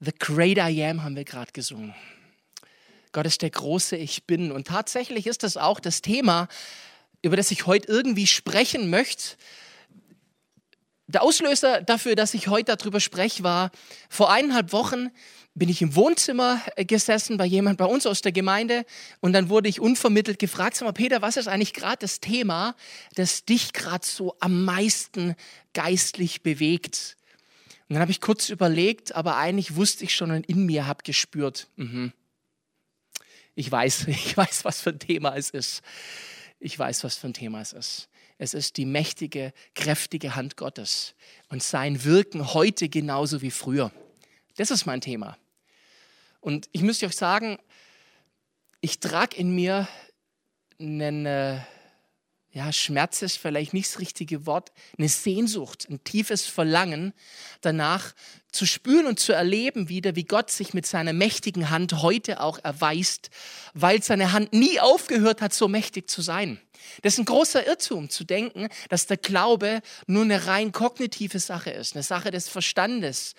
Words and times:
The 0.00 0.12
Great 0.16 0.58
I 0.58 0.84
Am 0.84 1.02
haben 1.02 1.16
wir 1.16 1.24
gerade 1.24 1.50
gesungen. 1.52 1.92
Gott 3.10 3.26
ist 3.26 3.42
der 3.42 3.50
große 3.50 3.96
Ich 3.96 4.24
Bin. 4.24 4.52
Und 4.52 4.68
tatsächlich 4.68 5.26
ist 5.26 5.42
das 5.42 5.56
auch 5.56 5.80
das 5.80 6.02
Thema, 6.02 6.46
über 7.20 7.36
das 7.36 7.50
ich 7.50 7.66
heute 7.66 7.88
irgendwie 7.88 8.28
sprechen 8.28 8.90
möchte. 8.90 9.36
Der 11.08 11.22
Auslöser 11.22 11.80
dafür, 11.80 12.14
dass 12.14 12.34
ich 12.34 12.46
heute 12.46 12.76
darüber 12.76 13.00
spreche, 13.00 13.42
war 13.42 13.72
vor 14.08 14.30
eineinhalb 14.30 14.72
Wochen 14.72 15.10
bin 15.54 15.68
ich 15.68 15.82
im 15.82 15.96
Wohnzimmer 15.96 16.62
äh, 16.76 16.84
gesessen 16.84 17.36
bei 17.36 17.46
jemand 17.46 17.78
bei 17.78 17.86
uns 17.86 18.06
aus 18.06 18.22
der 18.22 18.30
Gemeinde 18.30 18.84
und 19.18 19.32
dann 19.32 19.48
wurde 19.48 19.68
ich 19.68 19.80
unvermittelt 19.80 20.38
gefragt, 20.38 20.76
sag 20.76 20.86
mal 20.86 20.92
Peter, 20.92 21.20
was 21.20 21.36
ist 21.36 21.48
eigentlich 21.48 21.72
gerade 21.72 21.96
das 21.98 22.20
Thema, 22.20 22.76
das 23.16 23.44
dich 23.44 23.72
gerade 23.72 24.06
so 24.06 24.36
am 24.38 24.64
meisten 24.64 25.34
geistlich 25.72 26.42
bewegt? 26.42 27.17
Und 27.88 27.94
dann 27.94 28.00
habe 28.00 28.10
ich 28.10 28.20
kurz 28.20 28.50
überlegt, 28.50 29.14
aber 29.14 29.36
eigentlich 29.36 29.76
wusste 29.76 30.04
ich 30.04 30.14
schon 30.14 30.30
und 30.30 30.46
in 30.46 30.66
mir 30.66 30.86
habe 30.86 31.02
gespürt, 31.02 31.68
mh, 31.76 32.12
ich 33.54 33.72
weiß, 33.72 34.06
ich 34.08 34.36
weiß, 34.36 34.64
was 34.64 34.80
für 34.80 34.90
ein 34.90 34.98
Thema 34.98 35.36
es 35.36 35.50
ist. 35.50 35.82
Ich 36.60 36.78
weiß, 36.78 37.04
was 37.04 37.16
für 37.16 37.28
ein 37.28 37.34
Thema 37.34 37.60
es 37.60 37.72
ist. 37.72 38.08
Es 38.36 38.54
ist 38.54 38.76
die 38.76 38.84
mächtige, 38.84 39.52
kräftige 39.74 40.36
Hand 40.36 40.56
Gottes 40.56 41.14
und 41.48 41.62
sein 41.62 42.04
Wirken 42.04 42.52
heute 42.54 42.88
genauso 42.88 43.42
wie 43.42 43.50
früher. 43.50 43.90
Das 44.56 44.70
ist 44.70 44.86
mein 44.86 45.00
Thema. 45.00 45.38
Und 46.40 46.68
ich 46.72 46.82
müsste 46.82 47.06
euch 47.06 47.16
sagen, 47.16 47.58
ich 48.80 49.00
trage 49.00 49.36
in 49.36 49.54
mir 49.54 49.88
einen, 50.78 51.26
äh, 51.26 51.60
ja, 52.58 52.72
Schmerz 52.72 53.22
ist 53.22 53.38
vielleicht 53.38 53.72
nicht 53.72 53.88
das 53.88 54.00
richtige 54.00 54.44
Wort, 54.44 54.72
eine 54.98 55.08
Sehnsucht, 55.08 55.86
ein 55.88 56.02
tiefes 56.02 56.44
Verlangen 56.44 57.14
danach 57.60 58.14
zu 58.50 58.66
spüren 58.66 59.06
und 59.06 59.20
zu 59.20 59.32
erleben 59.32 59.88
wieder, 59.88 60.16
wie 60.16 60.24
Gott 60.24 60.50
sich 60.50 60.74
mit 60.74 60.84
seiner 60.84 61.12
mächtigen 61.12 61.70
Hand 61.70 62.02
heute 62.02 62.40
auch 62.40 62.58
erweist, 62.64 63.30
weil 63.74 64.02
seine 64.02 64.32
Hand 64.32 64.52
nie 64.52 64.80
aufgehört 64.80 65.40
hat, 65.40 65.54
so 65.54 65.68
mächtig 65.68 66.10
zu 66.10 66.20
sein. 66.20 66.60
Das 67.02 67.12
ist 67.12 67.20
ein 67.20 67.26
großer 67.26 67.64
Irrtum 67.64 68.10
zu 68.10 68.24
denken, 68.24 68.68
dass 68.88 69.06
der 69.06 69.18
Glaube 69.18 69.80
nur 70.08 70.24
eine 70.24 70.48
rein 70.48 70.72
kognitive 70.72 71.38
Sache 71.38 71.70
ist, 71.70 71.94
eine 71.94 72.02
Sache 72.02 72.32
des 72.32 72.48
Verstandes. 72.48 73.36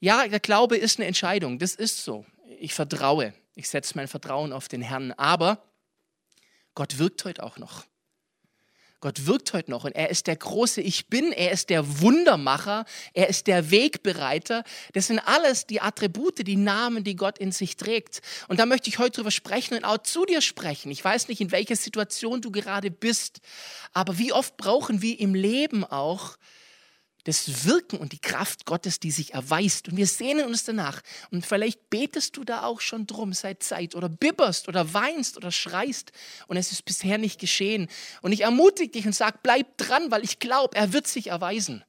Ja, 0.00 0.26
der 0.26 0.40
Glaube 0.40 0.78
ist 0.78 0.98
eine 0.98 1.06
Entscheidung, 1.06 1.58
das 1.58 1.74
ist 1.74 2.02
so. 2.02 2.24
Ich 2.60 2.72
vertraue, 2.72 3.34
ich 3.56 3.68
setze 3.68 3.92
mein 3.96 4.08
Vertrauen 4.08 4.54
auf 4.54 4.68
den 4.68 4.80
Herrn, 4.80 5.12
aber 5.12 5.62
Gott 6.74 6.96
wirkt 6.96 7.26
heute 7.26 7.42
auch 7.42 7.58
noch. 7.58 7.84
Gott 9.04 9.26
wirkt 9.26 9.52
heute 9.52 9.70
noch 9.70 9.84
und 9.84 9.92
er 9.92 10.08
ist 10.08 10.28
der 10.28 10.36
große 10.36 10.80
Ich 10.80 11.08
Bin, 11.08 11.30
er 11.30 11.50
ist 11.50 11.68
der 11.68 12.00
Wundermacher, 12.00 12.86
er 13.12 13.28
ist 13.28 13.48
der 13.48 13.70
Wegbereiter. 13.70 14.64
Das 14.94 15.08
sind 15.08 15.18
alles 15.18 15.66
die 15.66 15.82
Attribute, 15.82 16.38
die 16.46 16.56
Namen, 16.56 17.04
die 17.04 17.14
Gott 17.14 17.36
in 17.36 17.52
sich 17.52 17.76
trägt. 17.76 18.22
Und 18.48 18.60
da 18.60 18.64
möchte 18.64 18.88
ich 18.88 18.98
heute 18.98 19.16
drüber 19.16 19.30
sprechen 19.30 19.76
und 19.76 19.84
auch 19.84 19.98
zu 19.98 20.24
dir 20.24 20.40
sprechen. 20.40 20.90
Ich 20.90 21.04
weiß 21.04 21.28
nicht, 21.28 21.42
in 21.42 21.52
welcher 21.52 21.76
Situation 21.76 22.40
du 22.40 22.50
gerade 22.50 22.90
bist, 22.90 23.42
aber 23.92 24.16
wie 24.16 24.32
oft 24.32 24.56
brauchen 24.56 25.02
wir 25.02 25.20
im 25.20 25.34
Leben 25.34 25.84
auch 25.84 26.38
das 27.24 27.64
Wirken 27.64 27.98
und 27.98 28.12
die 28.12 28.20
Kraft 28.20 28.66
Gottes, 28.66 29.00
die 29.00 29.10
sich 29.10 29.34
erweist. 29.34 29.88
Und 29.88 29.96
wir 29.96 30.06
sehnen 30.06 30.46
uns 30.46 30.64
danach. 30.64 31.00
Und 31.30 31.44
vielleicht 31.44 31.90
betest 31.90 32.36
du 32.36 32.44
da 32.44 32.64
auch 32.64 32.80
schon 32.80 33.06
drum 33.06 33.32
seit 33.32 33.62
Zeit 33.62 33.94
oder 33.94 34.08
bibberst 34.08 34.68
oder 34.68 34.94
weinst 34.94 35.36
oder 35.36 35.50
schreist 35.50 36.12
und 36.46 36.56
es 36.56 36.70
ist 36.70 36.84
bisher 36.84 37.18
nicht 37.18 37.40
geschehen. 37.40 37.88
Und 38.22 38.32
ich 38.32 38.42
ermutige 38.42 38.90
dich 38.90 39.06
und 39.06 39.14
sage, 39.14 39.38
bleib 39.42 39.76
dran, 39.78 40.10
weil 40.10 40.22
ich 40.22 40.38
glaube, 40.38 40.76
er 40.76 40.92
wird 40.92 41.06
sich 41.06 41.28
erweisen. 41.28 41.84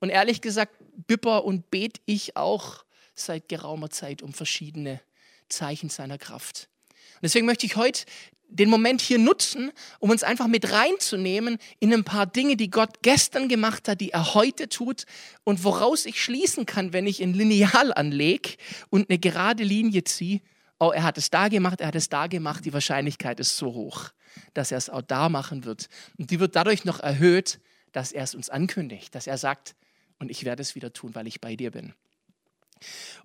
Und 0.00 0.10
ehrlich 0.10 0.40
gesagt, 0.40 0.76
bibber 1.06 1.44
und 1.44 1.70
bet 1.70 2.00
ich 2.06 2.36
auch 2.36 2.84
seit 3.14 3.48
geraumer 3.48 3.90
Zeit 3.90 4.22
um 4.22 4.32
verschiedene 4.32 5.00
Zeichen 5.48 5.90
seiner 5.90 6.18
Kraft. 6.18 6.68
Und 7.14 7.24
deswegen 7.24 7.46
möchte 7.46 7.66
ich 7.66 7.76
heute 7.76 8.04
den 8.52 8.68
Moment 8.68 9.00
hier 9.00 9.18
nutzen, 9.18 9.72
um 9.98 10.10
uns 10.10 10.22
einfach 10.22 10.46
mit 10.46 10.70
reinzunehmen 10.72 11.58
in 11.80 11.92
ein 11.92 12.04
paar 12.04 12.26
Dinge, 12.26 12.56
die 12.56 12.70
Gott 12.70 13.02
gestern 13.02 13.48
gemacht 13.48 13.88
hat, 13.88 14.00
die 14.00 14.10
er 14.10 14.34
heute 14.34 14.68
tut 14.68 15.04
und 15.44 15.64
woraus 15.64 16.06
ich 16.06 16.22
schließen 16.22 16.66
kann, 16.66 16.92
wenn 16.92 17.06
ich 17.06 17.22
ein 17.22 17.34
Lineal 17.34 17.92
anlege 17.94 18.50
und 18.90 19.08
eine 19.08 19.18
gerade 19.18 19.64
Linie 19.64 20.04
ziehe. 20.04 20.40
Oh, 20.78 20.90
er 20.90 21.04
hat 21.04 21.16
es 21.18 21.30
da 21.30 21.48
gemacht, 21.48 21.80
er 21.80 21.88
hat 21.88 21.94
es 21.94 22.08
da 22.08 22.26
gemacht. 22.26 22.64
Die 22.64 22.72
Wahrscheinlichkeit 22.72 23.40
ist 23.40 23.56
so 23.56 23.72
hoch, 23.72 24.10
dass 24.52 24.70
er 24.70 24.78
es 24.78 24.90
auch 24.90 25.02
da 25.02 25.28
machen 25.28 25.64
wird. 25.64 25.88
Und 26.18 26.30
die 26.30 26.40
wird 26.40 26.56
dadurch 26.56 26.84
noch 26.84 27.00
erhöht, 27.00 27.60
dass 27.92 28.12
er 28.12 28.24
es 28.24 28.34
uns 28.34 28.50
ankündigt, 28.50 29.14
dass 29.14 29.26
er 29.26 29.38
sagt, 29.38 29.74
und 30.18 30.30
ich 30.30 30.44
werde 30.44 30.62
es 30.62 30.74
wieder 30.74 30.92
tun, 30.92 31.14
weil 31.14 31.26
ich 31.26 31.40
bei 31.40 31.56
dir 31.56 31.70
bin. 31.70 31.94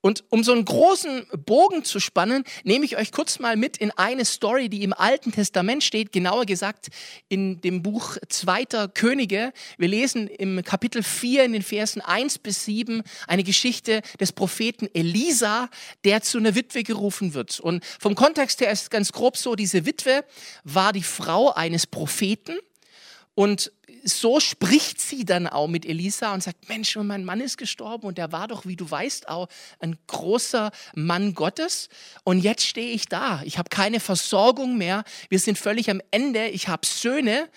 Und 0.02 0.24
um 0.30 0.44
so 0.44 0.52
einen 0.52 0.66
großen 0.66 1.26
Bogen 1.46 1.84
zu 1.84 2.00
spannen, 2.00 2.44
nehme 2.64 2.86
ich 2.86 2.98
euch 2.98 3.12
kurz 3.12 3.40
mal 3.40 3.56
mit 3.56 3.78
in 3.78 3.92
eine 3.92 4.26
Story, 4.26 4.70
die 4.70 4.84
im 4.84 4.94
Alten 4.94 5.32
Testament 5.32 5.84
steht, 5.84 6.12
genauer 6.12 6.46
gesagt 6.46 6.88
in 7.30 7.62
dem 7.62 7.84
Buch 7.84 8.18
Zweiter 8.30 8.88
Könige. 8.88 9.54
Wir 9.78 9.88
lesen 9.88 10.28
im 10.28 10.64
Kapitel 10.64 11.04
4 11.04 11.46
in 11.46 11.54
den 11.54 11.64
Versen 11.64 12.02
1 12.02 12.40
bis 12.40 12.66
7 12.66 13.04
eine 13.28 13.44
Geschichte 13.44 14.02
des 14.20 14.32
Propheten 14.32 14.88
Elisa, 14.94 15.70
der 16.04 16.22
zu 16.22 16.38
einer 16.38 16.56
Witwe 16.56 16.84
gerufen 16.84 17.34
wird. 17.34 17.60
Und 17.60 17.84
vom 18.00 18.16
Kontext 18.16 18.62
her 18.62 18.72
ist 18.72 18.92
ganz 18.92 19.12
grob 19.12 19.38
so, 19.38 19.56
diese 19.56 19.86
Witwe 19.86 20.24
war 20.64 20.94
die 20.94 21.04
Frau 21.04 21.54
eines 21.54 21.88
Propheten 21.88 22.58
und 23.38 23.72
so 24.04 24.40
spricht 24.40 25.00
sie 25.00 25.24
dann 25.24 25.46
auch 25.46 25.68
mit 25.68 25.86
Elisa 25.86 26.34
und 26.34 26.42
sagt, 26.42 26.70
Mensch, 26.70 26.96
mein 26.96 27.24
Mann 27.24 27.40
ist 27.40 27.60
gestorben 27.60 28.08
und 28.08 28.18
der 28.18 28.32
war 28.32 28.48
doch, 28.48 28.66
wie 28.66 28.76
du 28.76 28.90
weißt, 28.90 29.30
auch 29.30 29.48
ein 29.80 29.96
großer 30.08 30.72
Mann 30.96 31.36
Gottes. 31.36 31.90
Und 32.24 32.40
jetzt 32.40 32.66
stehe 32.66 32.92
ich 32.94 33.06
da. 33.06 33.44
Ich 33.44 33.60
habe 33.60 33.70
keine 33.70 34.00
Versorgung 34.00 34.80
mehr. 34.80 35.04
Wir 35.30 35.38
sind 35.38 35.60
völlig 35.60 35.92
am 35.92 36.02
Ende. 36.10 36.48
Ich 36.48 36.68
habe 36.68 36.88
Söhne. 36.88 37.48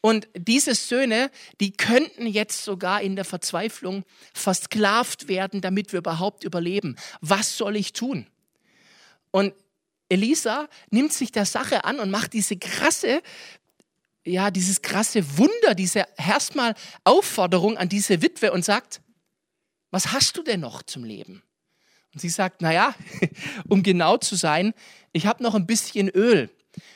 Und 0.00 0.26
diese 0.34 0.74
Söhne, 0.74 1.30
die 1.60 1.72
könnten 1.72 2.26
jetzt 2.26 2.64
sogar 2.64 3.02
in 3.02 3.14
der 3.14 3.26
Verzweiflung 3.26 4.04
versklavt 4.32 5.28
werden, 5.28 5.60
damit 5.60 5.92
wir 5.92 5.98
überhaupt 5.98 6.44
überleben. 6.44 6.96
Was 7.20 7.58
soll 7.58 7.76
ich 7.76 7.92
tun? 7.92 8.26
Und 9.32 9.52
Elisa 10.08 10.66
nimmt 10.88 11.12
sich 11.12 11.30
der 11.30 11.44
Sache 11.44 11.84
an 11.84 12.00
und 12.00 12.10
macht 12.10 12.32
diese 12.32 12.56
krasse 12.56 13.20
ja, 14.26 14.50
dieses 14.50 14.82
krasse 14.82 15.38
Wunder, 15.38 15.74
diese 15.74 16.04
erstmal 16.16 16.74
Aufforderung 17.04 17.78
an 17.78 17.88
diese 17.88 18.22
Witwe 18.22 18.52
und 18.52 18.64
sagt, 18.64 19.00
was 19.90 20.12
hast 20.12 20.36
du 20.36 20.42
denn 20.42 20.60
noch 20.60 20.82
zum 20.82 21.04
Leben? 21.04 21.42
Und 22.12 22.20
sie 22.20 22.28
sagt, 22.28 22.60
naja, 22.60 22.94
um 23.68 23.82
genau 23.82 24.16
zu 24.16 24.34
sein, 24.34 24.74
ich 25.12 25.26
habe 25.26 25.42
noch 25.42 25.54
ein 25.54 25.66
bisschen 25.66 26.08
Öl. 26.08 26.50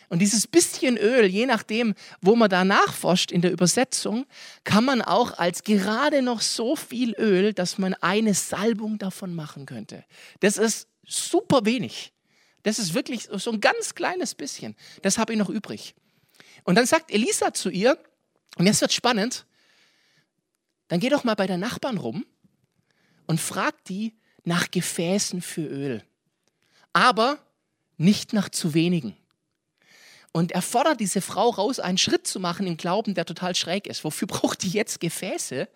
Und 0.08 0.18
dieses 0.18 0.46
bisschen 0.46 0.98
Öl, 0.98 1.26
je 1.26 1.46
nachdem, 1.46 1.94
wo 2.20 2.34
man 2.34 2.50
da 2.50 2.64
nachforscht 2.64 3.30
in 3.30 3.42
der 3.42 3.52
Übersetzung, 3.52 4.26
kann 4.64 4.84
man 4.84 5.00
auch 5.00 5.38
als 5.38 5.62
gerade 5.62 6.20
noch 6.20 6.40
so 6.40 6.74
viel 6.74 7.14
Öl, 7.14 7.54
dass 7.54 7.78
man 7.78 7.94
eine 7.94 8.34
Salbung 8.34 8.98
davon 8.98 9.34
machen 9.34 9.66
könnte. 9.66 10.04
Das 10.40 10.56
ist 10.56 10.88
super 11.06 11.64
wenig. 11.64 12.12
Das 12.64 12.78
ist 12.78 12.92
wirklich 12.92 13.28
so 13.32 13.52
ein 13.52 13.60
ganz 13.60 13.94
kleines 13.94 14.34
bisschen. 14.34 14.76
Das 15.02 15.16
habe 15.16 15.32
ich 15.32 15.38
noch 15.38 15.48
übrig. 15.48 15.94
Und 16.64 16.74
dann 16.76 16.86
sagt 16.86 17.10
Elisa 17.10 17.52
zu 17.52 17.70
ihr, 17.70 17.98
und 18.56 18.66
jetzt 18.66 18.80
wird 18.80 18.92
spannend, 18.92 19.46
dann 20.88 21.00
geh 21.00 21.08
doch 21.08 21.24
mal 21.24 21.34
bei 21.34 21.46
der 21.46 21.58
Nachbarn 21.58 21.98
rum 21.98 22.26
und 23.26 23.40
frag 23.40 23.84
die 23.84 24.14
nach 24.44 24.70
Gefäßen 24.70 25.40
für 25.42 25.62
Öl. 25.62 26.02
Aber 26.92 27.38
nicht 27.96 28.32
nach 28.32 28.48
zu 28.48 28.74
wenigen. 28.74 29.16
Und 30.32 30.52
er 30.52 30.62
fordert 30.62 31.00
diese 31.00 31.20
Frau 31.20 31.50
raus, 31.50 31.80
einen 31.80 31.98
Schritt 31.98 32.26
zu 32.26 32.40
machen 32.40 32.66
im 32.66 32.76
Glauben, 32.76 33.14
der 33.14 33.24
total 33.24 33.54
schräg 33.54 33.86
ist. 33.86 34.04
Wofür 34.04 34.28
braucht 34.28 34.62
die 34.62 34.70
jetzt 34.70 35.00
Gefäße, 35.00 35.68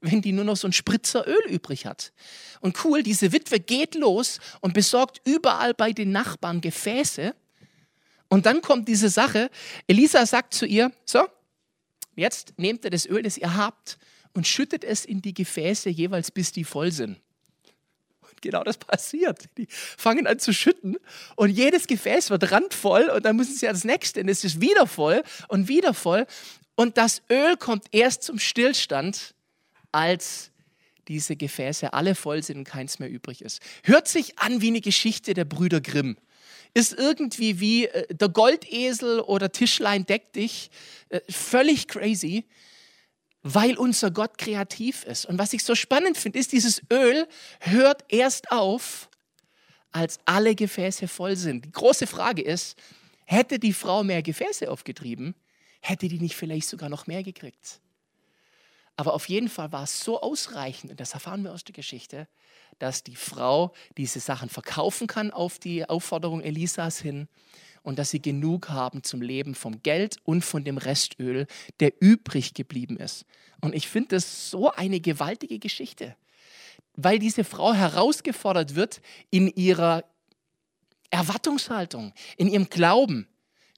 wenn 0.00 0.22
die 0.22 0.32
nur 0.32 0.44
noch 0.44 0.56
so 0.56 0.68
ein 0.68 0.72
Spritzer 0.72 1.26
Öl 1.26 1.42
übrig 1.48 1.86
hat? 1.86 2.12
Und 2.60 2.84
cool, 2.84 3.02
diese 3.02 3.32
Witwe 3.32 3.60
geht 3.60 3.94
los 3.94 4.38
und 4.60 4.74
besorgt 4.74 5.20
überall 5.24 5.74
bei 5.74 5.92
den 5.92 6.12
Nachbarn 6.12 6.60
Gefäße 6.60 7.34
und 8.30 8.46
dann 8.46 8.62
kommt 8.62 8.88
diese 8.88 9.08
Sache, 9.08 9.50
Elisa 9.88 10.24
sagt 10.24 10.54
zu 10.54 10.64
ihr, 10.64 10.92
so, 11.04 11.26
jetzt 12.14 12.54
nehmt 12.56 12.84
ihr 12.84 12.90
das 12.90 13.04
Öl, 13.04 13.22
das 13.22 13.36
ihr 13.36 13.56
habt, 13.56 13.98
und 14.32 14.46
schüttet 14.46 14.84
es 14.84 15.04
in 15.04 15.20
die 15.20 15.34
Gefäße 15.34 15.90
jeweils, 15.90 16.30
bis 16.30 16.52
die 16.52 16.62
voll 16.62 16.92
sind. 16.92 17.20
Und 18.20 18.40
genau 18.40 18.62
das 18.62 18.78
passiert. 18.78 19.48
Die 19.58 19.66
fangen 19.68 20.28
an 20.28 20.38
zu 20.38 20.52
schütten 20.52 20.96
und 21.34 21.50
jedes 21.50 21.88
Gefäß 21.88 22.30
wird 22.30 22.52
randvoll 22.52 23.10
und 23.10 23.24
dann 23.24 23.34
müssen 23.34 23.56
sie 23.56 23.66
ans 23.66 23.82
nächste 23.82 24.20
und 24.20 24.28
es 24.28 24.44
ist 24.44 24.60
wieder 24.60 24.86
voll 24.86 25.24
und 25.48 25.66
wieder 25.66 25.92
voll. 25.92 26.24
Und 26.76 26.98
das 26.98 27.22
Öl 27.28 27.56
kommt 27.56 27.86
erst 27.90 28.22
zum 28.22 28.38
Stillstand, 28.38 29.34
als 29.90 30.52
diese 31.08 31.34
Gefäße 31.34 31.92
alle 31.92 32.14
voll 32.14 32.44
sind 32.44 32.58
und 32.58 32.64
keins 32.64 33.00
mehr 33.00 33.10
übrig 33.10 33.42
ist. 33.42 33.60
Hört 33.82 34.06
sich 34.06 34.38
an 34.38 34.60
wie 34.60 34.68
eine 34.68 34.80
Geschichte 34.80 35.34
der 35.34 35.44
Brüder 35.44 35.80
Grimm 35.80 36.16
ist 36.74 36.92
irgendwie 36.92 37.60
wie 37.60 37.86
äh, 37.86 38.14
der 38.14 38.28
Goldesel 38.28 39.20
oder 39.20 39.50
Tischlein 39.52 40.06
deck 40.06 40.32
dich. 40.32 40.70
Äh, 41.08 41.20
völlig 41.28 41.88
crazy. 41.88 42.46
weil 43.42 43.76
unser 43.78 44.10
Gott 44.10 44.38
kreativ 44.38 45.04
ist. 45.04 45.24
Und 45.26 45.38
was 45.38 45.52
ich 45.52 45.64
so 45.64 45.74
spannend 45.74 46.18
finde, 46.18 46.38
ist, 46.38 46.52
dieses 46.52 46.82
Öl 46.92 47.26
hört 47.60 48.04
erst 48.08 48.50
auf, 48.52 49.08
als 49.92 50.18
alle 50.24 50.54
Gefäße 50.54 51.08
voll 51.08 51.36
sind. 51.36 51.64
Die 51.64 51.72
große 51.72 52.06
Frage 52.06 52.42
ist, 52.42 52.78
hätte 53.24 53.58
die 53.58 53.72
Frau 53.72 54.04
mehr 54.04 54.22
Gefäße 54.22 54.70
aufgetrieben, 54.70 55.34
hätte 55.80 56.08
die 56.08 56.20
nicht 56.20 56.36
vielleicht 56.36 56.68
sogar 56.68 56.88
noch 56.88 57.06
mehr 57.06 57.22
gekriegt. 57.22 57.80
Aber 58.96 59.14
auf 59.14 59.28
jeden 59.28 59.48
Fall 59.48 59.72
war 59.72 59.84
es 59.84 60.00
so 60.00 60.20
ausreichend, 60.20 60.90
und 60.90 61.00
das 61.00 61.14
erfahren 61.14 61.42
wir 61.42 61.52
aus 61.52 61.64
der 61.64 61.72
Geschichte, 61.72 62.28
dass 62.80 63.04
die 63.04 63.16
Frau 63.16 63.72
diese 63.96 64.20
Sachen 64.20 64.48
verkaufen 64.48 65.06
kann 65.06 65.30
auf 65.30 65.58
die 65.58 65.88
Aufforderung 65.88 66.40
Elisas 66.40 66.98
hin 66.98 67.28
und 67.82 67.98
dass 67.98 68.10
sie 68.10 68.20
genug 68.20 68.68
haben 68.68 69.02
zum 69.02 69.22
Leben 69.22 69.54
vom 69.54 69.82
Geld 69.82 70.16
und 70.24 70.44
von 70.44 70.64
dem 70.64 70.78
Restöl, 70.78 71.46
der 71.80 71.92
übrig 72.00 72.54
geblieben 72.54 72.96
ist. 72.96 73.24
Und 73.60 73.74
ich 73.74 73.88
finde 73.88 74.16
das 74.16 74.50
so 74.50 74.70
eine 74.70 75.00
gewaltige 75.00 75.58
Geschichte, 75.58 76.16
weil 76.94 77.18
diese 77.18 77.44
Frau 77.44 77.72
herausgefordert 77.72 78.74
wird 78.74 79.00
in 79.30 79.48
ihrer 79.48 80.04
Erwartungshaltung, 81.10 82.12
in 82.36 82.48
ihrem 82.48 82.68
Glauben. 82.68 83.26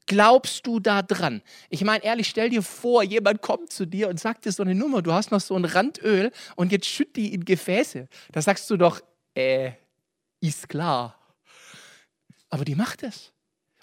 Glaubst 0.06 0.66
du 0.66 0.80
da 0.80 1.02
dran? 1.02 1.42
Ich 1.70 1.84
meine, 1.84 2.04
ehrlich, 2.04 2.28
stell 2.28 2.50
dir 2.50 2.62
vor, 2.62 3.02
jemand 3.02 3.40
kommt 3.40 3.72
zu 3.72 3.86
dir 3.86 4.08
und 4.08 4.18
sagt 4.18 4.44
dir 4.44 4.52
so 4.52 4.62
eine 4.62 4.74
Nummer, 4.74 5.02
du 5.02 5.12
hast 5.12 5.30
noch 5.30 5.40
so 5.40 5.54
ein 5.54 5.64
Randöl 5.64 6.32
und 6.56 6.72
jetzt 6.72 6.86
schütt 6.86 7.16
die 7.16 7.32
in 7.32 7.44
Gefäße. 7.44 8.08
Da 8.32 8.42
sagst 8.42 8.68
du 8.70 8.76
doch, 8.76 9.00
äh, 9.34 9.72
ist 10.40 10.68
klar. 10.68 11.18
Aber 12.50 12.64
die 12.64 12.74
macht 12.74 13.02
es. 13.02 13.32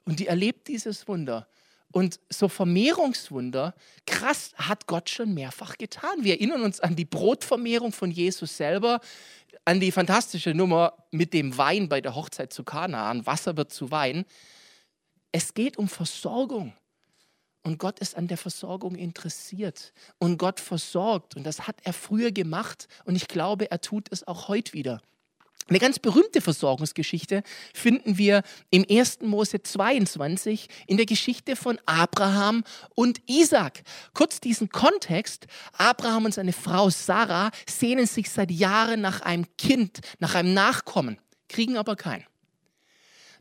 Und 0.06 0.20
die 0.20 0.28
erlebt 0.28 0.68
dieses 0.68 1.08
Wunder. 1.08 1.48
Und 1.92 2.20
so 2.30 2.48
Vermehrungswunder, 2.48 3.74
krass, 4.06 4.52
hat 4.56 4.86
Gott 4.86 5.10
schon 5.10 5.34
mehrfach 5.34 5.78
getan. 5.78 6.24
Wir 6.24 6.34
erinnern 6.36 6.62
uns 6.62 6.80
an 6.80 6.96
die 6.96 7.06
Brotvermehrung 7.06 7.92
von 7.92 8.12
Jesus 8.12 8.58
selber, 8.58 9.00
an 9.66 9.80
die 9.80 9.92
fantastische 9.92 10.54
Nummer 10.54 10.94
mit 11.10 11.34
dem 11.34 11.58
Wein 11.58 11.90
bei 11.90 12.02
der 12.02 12.14
Hochzeit 12.14 12.54
zu 12.54 12.64
Kanaan. 12.64 13.26
Wasser 13.26 13.58
wird 13.58 13.74
zu 13.74 13.90
Wein. 13.90 14.26
Es 15.32 15.54
geht 15.54 15.78
um 15.78 15.88
Versorgung. 15.88 16.74
Und 17.64 17.78
Gott 17.78 18.00
ist 18.00 18.16
an 18.16 18.28
der 18.28 18.38
Versorgung 18.38 18.96
interessiert. 18.96 19.94
Und 20.18 20.38
Gott 20.38 20.60
versorgt. 20.60 21.36
Und 21.36 21.44
das 21.44 21.68
hat 21.68 21.76
er 21.84 21.94
früher 21.94 22.32
gemacht. 22.32 22.88
Und 23.06 23.16
ich 23.16 23.28
glaube, 23.28 23.70
er 23.70 23.82
tut 23.82 24.08
es 24.12 24.28
auch 24.28 24.48
heute 24.48 24.74
wieder. 24.74 25.02
Eine 25.68 25.78
ganz 25.78 26.00
berühmte 26.00 26.42
Versorgungsgeschichte 26.42 27.44
finden 27.76 28.18
wir 28.18 28.42
im 28.72 28.86
1. 28.90 29.20
Mose 29.22 29.62
22 29.62 30.68
in 30.88 30.98
der 30.98 31.06
Geschichte 31.06 31.56
von 31.56 31.80
Abraham 31.86 32.64
und 32.96 33.22
Isaac. 33.28 33.84
Kurz 34.16 34.42
diesen 34.42 34.70
Kontext. 34.70 35.46
Abraham 35.74 36.26
und 36.26 36.34
seine 36.34 36.54
Frau 36.54 36.90
Sarah 36.90 37.52
sehnen 37.68 38.08
sich 38.08 38.32
seit 38.32 38.50
Jahren 38.50 39.02
nach 39.02 39.22
einem 39.22 39.46
Kind, 39.58 40.00
nach 40.18 40.34
einem 40.34 40.56
Nachkommen, 40.56 41.20
kriegen 41.48 41.78
aber 41.78 41.96
keinen. 41.96 42.26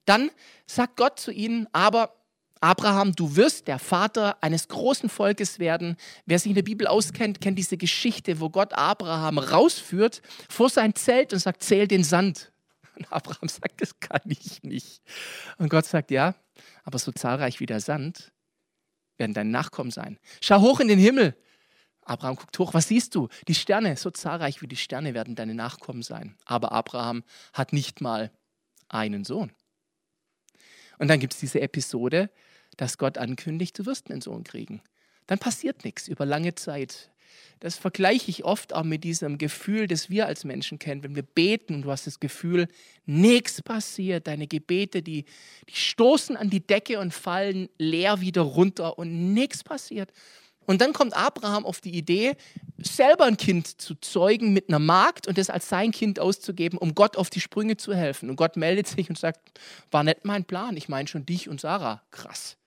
Dann 0.09 0.31
sagt 0.67 0.97
Gott 0.97 1.21
zu 1.21 1.31
ihnen, 1.31 1.67
aber 1.73 2.15
Abraham, 2.61 3.15
du 3.15 3.37
wirst 3.37 3.69
der 3.69 3.79
Vater 3.79 4.43
eines 4.43 4.69
großen 4.69 5.11
Volkes 5.11 5.59
werden. 5.59 5.97
Wer 6.25 6.39
sich 6.39 6.49
in 6.49 6.55
der 6.55 6.63
Bibel 6.63 6.87
auskennt, 6.87 7.41
kennt 7.43 7.59
diese 7.59 7.77
Geschichte, 7.77 8.41
wo 8.41 8.49
Gott 8.49 8.73
Abraham 8.73 9.37
rausführt 9.39 10.23
vor 10.49 10.71
sein 10.71 10.95
Zelt 10.95 11.33
und 11.35 11.39
sagt, 11.41 11.63
zähl 11.63 11.87
den 11.87 12.05
Sand. 12.05 12.53
Und 12.97 13.13
Abraham 13.13 13.49
sagt, 13.49 13.83
das 13.83 14.01
kann 14.01 14.23
ich 14.25 14.63
nicht. 14.63 15.03
Und 15.59 15.69
Gott 15.69 15.85
sagt, 15.85 16.11
ja, 16.11 16.35
aber 16.85 16.99
so 16.99 17.13
zahlreich 17.13 17.61
wie 17.61 17.67
der 17.67 17.81
Sand 17.81 18.33
werden 19.19 19.35
deine 19.35 19.51
Nachkommen 19.51 19.91
sein. 19.91 20.19
Schau 20.41 20.61
hoch 20.63 20.81
in 20.81 20.89
den 20.89 20.99
Himmel. 20.99 21.37
Abraham 22.03 22.37
guckt 22.37 22.59
hoch, 22.59 22.73
was 22.73 22.89
siehst 22.89 23.15
du? 23.15 23.29
Die 23.47 23.55
Sterne, 23.55 23.97
so 23.99 24.11
zahlreich 24.11 24.63
wie 24.63 24.69
die 24.69 24.77
Sterne 24.77 25.13
werden 25.13 25.35
deine 25.35 25.55
Nachkommen 25.55 26.03
sein. 26.03 26.37
Aber 26.47 26.73
Abraham 26.73 27.23
hat 27.53 27.75
nicht 27.75 28.01
mal 28.01 28.33
einen 28.89 29.25
Sohn. 29.25 29.53
Und 30.99 31.09
dann 31.09 31.21
gibt 31.21 31.35
es 31.35 31.41
diese 31.41 31.61
Episode, 31.61 32.31
dass 32.77 32.99
Gott 32.99 33.19
ankündigt, 33.19 33.79
du 33.79 33.87
wirst 33.87 34.11
einen 34.11 34.21
Sohn 34.21 34.45
kriegen. 34.45 34.83
Dann 35.27 35.39
passiert 35.39 35.85
nichts 35.85 36.09
über 36.09 36.27
lange 36.27 36.55
Zeit. 36.55 37.11
Das 37.61 37.77
vergleiche 37.77 38.31
ich 38.31 38.45
oft 38.45 38.73
auch 38.73 38.85
mit 38.85 39.03
diesem 39.03 39.37
Gefühl, 39.37 39.89
das 39.89 40.11
wir 40.11 40.27
als 40.27 40.45
Menschen 40.45 40.79
kennen, 40.79 41.03
wenn 41.03 41.17
wir 41.17 41.25
beten 41.25 41.75
und 41.75 41.83
du 41.83 41.91
hast 41.91 42.06
das 42.06 42.21
Gefühl, 42.21 42.69
nichts 43.05 43.62
passiert. 43.62 44.29
Deine 44.29 44.47
Gebete, 44.47 45.03
die, 45.03 45.25
die 45.69 45.75
stoßen 45.75 46.37
an 46.37 46.50
die 46.50 46.65
Decke 46.65 47.00
und 47.00 47.12
fallen 47.12 47.69
leer 47.79 48.21
wieder 48.21 48.43
runter 48.43 48.99
und 48.99 49.35
nichts 49.35 49.65
passiert. 49.65 50.12
Und 50.69 50.82
dann 50.82 50.93
kommt 50.93 51.17
Abraham 51.17 51.65
auf 51.65 51.81
die 51.81 51.97
Idee, 51.97 52.37
selber 52.76 53.25
ein 53.25 53.38
Kind 53.38 53.81
zu 53.81 53.94
zeugen 53.94 54.53
mit 54.53 54.69
einer 54.69 54.79
Magd 54.79 55.26
und 55.26 55.38
das 55.38 55.49
als 55.49 55.70
sein 55.70 55.93
Kind 55.93 56.20
auszugeben, 56.20 56.79
um 56.79 56.94
Gott 56.94 57.17
auf 57.17 57.31
die 57.31 57.41
Sprünge 57.41 57.79
zu 57.79 57.94
helfen. 57.94 58.29
Und 58.29 58.37
Gott 58.37 58.59
meldet 58.59 58.87
sich 58.87 59.09
und 59.09 59.19
sagt, 59.19 59.59
war 59.91 60.05
nicht 60.05 60.26
mein 60.26 60.44
Plan, 60.44 60.76
ich 60.76 60.91
meine 60.91 61.09
schon 61.09 61.25
dich 61.25 61.49
und 61.49 61.59
Sarah. 61.59 62.03
Krass. 62.11 62.59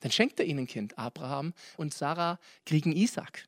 Dann 0.00 0.10
schenkt 0.10 0.40
er 0.40 0.46
ihnen 0.46 0.60
ein 0.60 0.66
Kind. 0.66 0.96
Abraham 0.96 1.52
und 1.76 1.92
Sarah 1.92 2.38
kriegen 2.64 2.96
Isaac. 2.96 3.46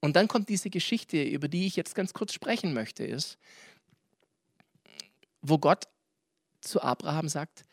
Und 0.00 0.16
dann 0.16 0.26
kommt 0.26 0.48
diese 0.48 0.70
Geschichte, 0.70 1.22
über 1.22 1.46
die 1.46 1.66
ich 1.66 1.76
jetzt 1.76 1.94
ganz 1.94 2.14
kurz 2.14 2.32
sprechen 2.32 2.72
möchte, 2.72 3.04
ist, 3.04 3.36
wo 5.42 5.58
Gott 5.58 5.84
zu 6.62 6.80
Abraham 6.80 7.28
sagt, 7.28 7.64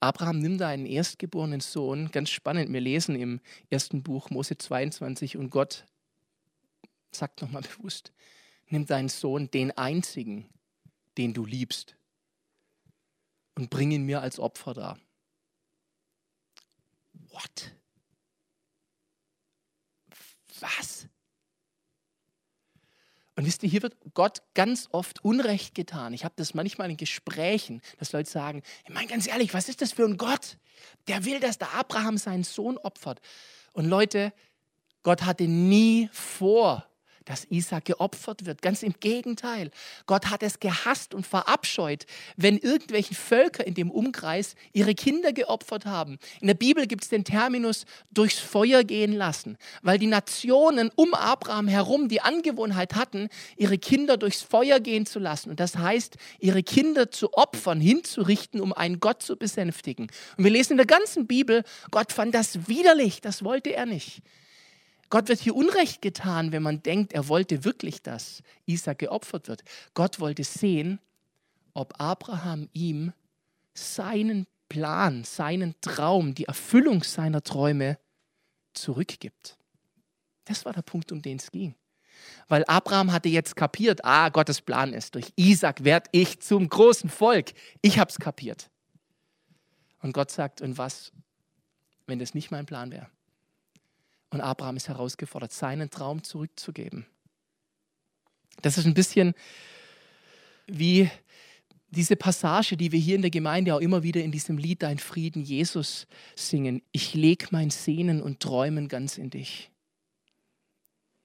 Abraham 0.00 0.38
nimmt 0.38 0.62
einen 0.62 0.86
erstgeborenen 0.86 1.60
Sohn, 1.60 2.10
ganz 2.10 2.30
spannend, 2.30 2.72
wir 2.72 2.80
lesen 2.80 3.16
im 3.16 3.40
ersten 3.70 4.02
Buch 4.02 4.30
Mose 4.30 4.58
22 4.58 5.36
und 5.36 5.50
Gott 5.50 5.86
sagt 7.10 7.40
nochmal 7.42 7.62
bewusst, 7.62 8.12
nimm 8.68 8.86
deinen 8.86 9.08
Sohn, 9.08 9.50
den 9.50 9.70
einzigen, 9.72 10.48
den 11.16 11.32
du 11.32 11.44
liebst, 11.44 11.96
und 13.54 13.70
bring 13.70 13.90
ihn 13.90 14.04
mir 14.04 14.20
als 14.20 14.38
Opfer 14.38 14.74
dar. 14.74 14.98
What? 17.30 17.72
Was? 20.60 21.08
Und 23.36 23.44
wisst 23.44 23.62
ihr, 23.62 23.68
hier 23.68 23.82
wird 23.82 23.96
Gott 24.14 24.42
ganz 24.54 24.88
oft 24.92 25.22
Unrecht 25.22 25.74
getan. 25.74 26.14
Ich 26.14 26.24
habe 26.24 26.34
das 26.36 26.54
manchmal 26.54 26.90
in 26.90 26.96
Gesprächen, 26.96 27.82
dass 27.98 28.12
Leute 28.12 28.30
sagen, 28.30 28.62
ich 28.84 28.92
meine 28.92 29.06
ganz 29.06 29.26
ehrlich, 29.26 29.52
was 29.52 29.68
ist 29.68 29.82
das 29.82 29.92
für 29.92 30.04
ein 30.04 30.16
Gott? 30.16 30.56
Der 31.06 31.24
will, 31.26 31.38
dass 31.38 31.58
der 31.58 31.74
Abraham 31.74 32.16
seinen 32.16 32.44
Sohn 32.44 32.78
opfert. 32.78 33.20
Und 33.72 33.84
Leute, 33.84 34.32
Gott 35.02 35.22
hatte 35.22 35.44
nie 35.44 36.08
vor, 36.12 36.88
dass 37.26 37.46
Isaac 37.50 37.84
geopfert 37.84 38.46
wird. 38.46 38.62
Ganz 38.62 38.82
im 38.82 38.94
Gegenteil. 38.98 39.70
Gott 40.06 40.30
hat 40.30 40.42
es 40.42 40.60
gehasst 40.60 41.12
und 41.12 41.26
verabscheut, 41.26 42.06
wenn 42.36 42.56
irgendwelche 42.56 43.14
Völker 43.14 43.66
in 43.66 43.74
dem 43.74 43.90
Umkreis 43.90 44.54
ihre 44.72 44.94
Kinder 44.94 45.32
geopfert 45.32 45.84
haben. 45.84 46.18
In 46.40 46.46
der 46.46 46.54
Bibel 46.54 46.86
gibt 46.86 47.04
es 47.04 47.10
den 47.10 47.24
Terminus 47.24 47.84
durchs 48.10 48.38
Feuer 48.38 48.84
gehen 48.84 49.12
lassen, 49.12 49.58
weil 49.82 49.98
die 49.98 50.06
Nationen 50.06 50.90
um 50.94 51.12
Abraham 51.12 51.68
herum 51.68 52.08
die 52.08 52.20
Angewohnheit 52.20 52.94
hatten, 52.94 53.28
ihre 53.56 53.76
Kinder 53.76 54.16
durchs 54.16 54.42
Feuer 54.42 54.80
gehen 54.80 55.04
zu 55.04 55.18
lassen. 55.18 55.50
Und 55.50 55.60
das 55.60 55.76
heißt, 55.76 56.16
ihre 56.38 56.62
Kinder 56.62 57.10
zu 57.10 57.34
opfern, 57.34 57.80
hinzurichten, 57.80 58.60
um 58.60 58.72
einen 58.72 59.00
Gott 59.00 59.22
zu 59.22 59.36
besänftigen. 59.36 60.06
Und 60.36 60.44
wir 60.44 60.50
lesen 60.50 60.72
in 60.72 60.78
der 60.78 60.86
ganzen 60.86 61.26
Bibel, 61.26 61.64
Gott 61.90 62.12
fand 62.12 62.34
das 62.34 62.68
widerlich, 62.68 63.20
das 63.20 63.42
wollte 63.42 63.74
er 63.74 63.86
nicht. 63.86 64.22
Gott 65.16 65.30
wird 65.30 65.40
hier 65.40 65.56
Unrecht 65.56 66.02
getan, 66.02 66.52
wenn 66.52 66.62
man 66.62 66.82
denkt, 66.82 67.14
er 67.14 67.26
wollte 67.28 67.64
wirklich, 67.64 68.02
dass 68.02 68.42
Isaac 68.66 68.98
geopfert 68.98 69.48
wird. 69.48 69.64
Gott 69.94 70.20
wollte 70.20 70.44
sehen, 70.44 71.00
ob 71.72 71.98
Abraham 71.98 72.68
ihm 72.74 73.14
seinen 73.72 74.46
Plan, 74.68 75.24
seinen 75.24 75.74
Traum, 75.80 76.34
die 76.34 76.44
Erfüllung 76.44 77.02
seiner 77.02 77.42
Träume 77.42 77.98
zurückgibt. 78.74 79.56
Das 80.44 80.66
war 80.66 80.74
der 80.74 80.82
Punkt, 80.82 81.10
um 81.10 81.22
den 81.22 81.38
es 81.38 81.50
ging. 81.50 81.74
Weil 82.46 82.66
Abraham 82.66 83.10
hatte 83.10 83.30
jetzt 83.30 83.56
kapiert, 83.56 84.04
ah, 84.04 84.28
Gottes 84.28 84.60
Plan 84.60 84.92
ist, 84.92 85.14
durch 85.14 85.32
Isaac 85.36 85.82
werde 85.82 86.10
ich 86.12 86.40
zum 86.40 86.68
großen 86.68 87.08
Volk. 87.08 87.54
Ich 87.80 87.98
habe 87.98 88.10
es 88.10 88.18
kapiert. 88.18 88.68
Und 90.02 90.12
Gott 90.12 90.30
sagt, 90.30 90.60
und 90.60 90.76
was, 90.76 91.10
wenn 92.06 92.18
das 92.18 92.34
nicht 92.34 92.50
mein 92.50 92.66
Plan 92.66 92.92
wäre? 92.92 93.08
Und 94.30 94.40
Abraham 94.40 94.76
ist 94.76 94.88
herausgefordert, 94.88 95.52
seinen 95.52 95.90
Traum 95.90 96.22
zurückzugeben. 96.22 97.06
Das 98.62 98.78
ist 98.78 98.86
ein 98.86 98.94
bisschen 98.94 99.34
wie 100.66 101.10
diese 101.88 102.16
Passage, 102.16 102.76
die 102.76 102.92
wir 102.92 102.98
hier 102.98 103.16
in 103.16 103.22
der 103.22 103.30
Gemeinde 103.30 103.74
auch 103.74 103.80
immer 103.80 104.02
wieder 104.02 104.22
in 104.22 104.32
diesem 104.32 104.58
Lied 104.58 104.82
Dein 104.82 104.98
Frieden 104.98 105.42
Jesus 105.42 106.06
singen. 106.34 106.82
Ich 106.92 107.14
leg 107.14 107.52
mein 107.52 107.70
Sehnen 107.70 108.22
und 108.22 108.40
Träumen 108.40 108.88
ganz 108.88 109.18
in 109.18 109.30
dich. 109.30 109.70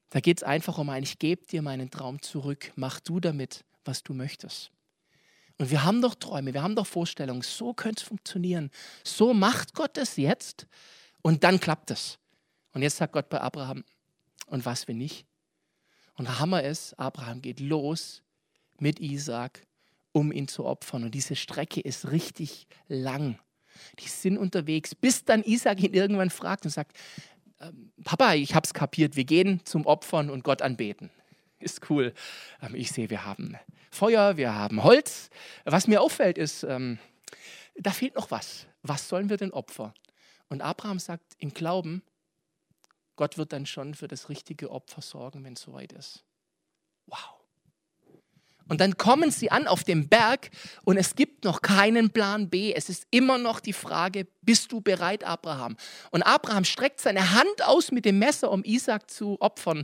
Da 0.10 0.20
geht 0.20 0.38
es 0.38 0.44
einfach 0.44 0.78
um 0.78 0.90
ein, 0.90 1.04
ich 1.04 1.20
gebe 1.20 1.46
dir 1.46 1.62
meinen 1.62 1.90
Traum 1.90 2.22
zurück, 2.22 2.72
mach 2.76 3.00
du 3.00 3.20
damit, 3.20 3.64
was 3.86 4.04
du 4.04 4.14
möchtest. 4.14 4.72
Und 5.58 5.72
wir 5.72 5.84
haben 5.84 6.02
doch 6.02 6.16
Träume, 6.16 6.54
wir 6.54 6.64
haben 6.64 6.76
doch 6.76 6.88
Vorstellungen, 6.88 7.42
so 7.42 7.74
könnte 7.74 8.02
es 8.02 8.08
funktionieren. 8.08 8.72
So 9.04 9.34
macht 9.34 9.74
Gott 9.74 9.98
es 9.98 10.18
jetzt 10.18 10.68
und 11.22 11.44
dann 11.44 11.60
klappt 11.60 11.92
es. 11.92 12.18
Und 12.74 12.82
jetzt 12.82 12.98
sagt 12.98 13.14
Gott 13.14 13.30
bei 13.30 13.42
Abraham, 13.42 13.84
und 14.48 14.66
was, 14.66 14.88
wenn 14.88 14.98
nicht? 14.98 15.26
Und 16.16 16.40
Hammer 16.40 16.64
ist, 16.64 16.94
Abraham 17.00 17.42
geht 17.42 17.60
los 17.60 18.22
mit 18.80 19.00
Isaac, 19.00 19.66
um 20.12 20.32
ihn 20.32 20.48
zu 20.48 20.66
opfern. 20.66 21.04
Und 21.04 21.16
diese 21.16 21.36
Strecke 21.36 21.80
ist 21.80 22.12
richtig 22.12 22.68
lang. 22.88 23.40
Die 24.00 24.08
sind 24.08 24.38
unterwegs, 24.38 24.94
bis 24.94 25.24
dann 25.24 25.44
Isaac 25.44 25.82
ihn 25.82 25.94
irgendwann 25.94 26.30
fragt 26.30 26.66
und 26.66 26.72
sagt, 26.72 26.98
ähm, 27.62 27.92
Papa, 28.04 28.34
ich 28.34 28.54
hab's 28.54 28.74
kapiert, 28.74 29.16
wir 29.16 29.24
gehen 29.24 29.62
zum 29.66 29.86
Opfern 29.86 30.30
und 30.30 30.44
Gott 30.44 30.62
anbeten. 30.62 31.10
Ist 31.60 31.90
cool. 31.90 32.14
Ähm, 32.62 32.76
ich 32.76 32.92
sehe, 32.92 33.10
wir 33.10 33.26
haben 33.26 33.58
Feuer, 33.90 34.38
wir 34.38 34.54
haben 34.54 34.84
Holz. 34.84 35.30
Was 35.64 35.88
mir 35.88 36.02
auffällt, 36.02 36.38
ist, 36.38 36.64
ähm, 36.64 37.00
da 37.76 37.92
fehlt 37.92 38.16
noch 38.16 38.32
was. 38.32 38.68
Was 38.84 39.08
sollen 39.08 39.30
wir 39.30 39.38
denn 39.38 39.52
opfern? 39.52 39.94
Und 40.50 40.62
Abraham 40.62 41.00
sagt 41.00 41.24
im 41.38 41.54
Glauben, 41.54 42.04
Gott 43.22 43.38
wird 43.38 43.54
dann 43.54 43.68
schon 43.68 43.94
für 43.94 44.08
das 44.08 44.30
richtige 44.30 44.72
Opfer 44.72 45.04
sorgen, 45.04 45.44
wenn 45.44 45.54
es 45.54 45.62
soweit 45.62 45.94
ist. 45.94 46.26
Wow. 47.06 47.41
Und 48.72 48.80
dann 48.80 48.96
kommen 48.96 49.32
sie 49.32 49.52
an 49.52 49.68
auf 49.68 49.84
dem 49.84 50.08
Berg 50.08 50.50
und 50.86 50.96
es 50.96 51.16
gibt 51.16 51.44
noch 51.44 51.62
keinen 51.62 52.12
Plan 52.12 52.50
B. 52.50 52.72
Es 52.74 52.88
ist 52.88 53.06
immer 53.12 53.38
noch 53.38 53.60
die 53.60 53.74
Frage, 53.74 54.28
bist 54.44 54.72
du 54.72 54.80
bereit, 54.80 55.26
Abraham? 55.26 55.76
Und 56.12 56.24
Abraham 56.24 56.64
streckt 56.64 57.02
seine 57.02 57.32
Hand 57.32 57.66
aus 57.66 57.92
mit 57.92 58.06
dem 58.06 58.18
Messer, 58.18 58.50
um 58.50 58.64
Isaac 58.64 59.12
zu 59.12 59.36
opfern. 59.42 59.84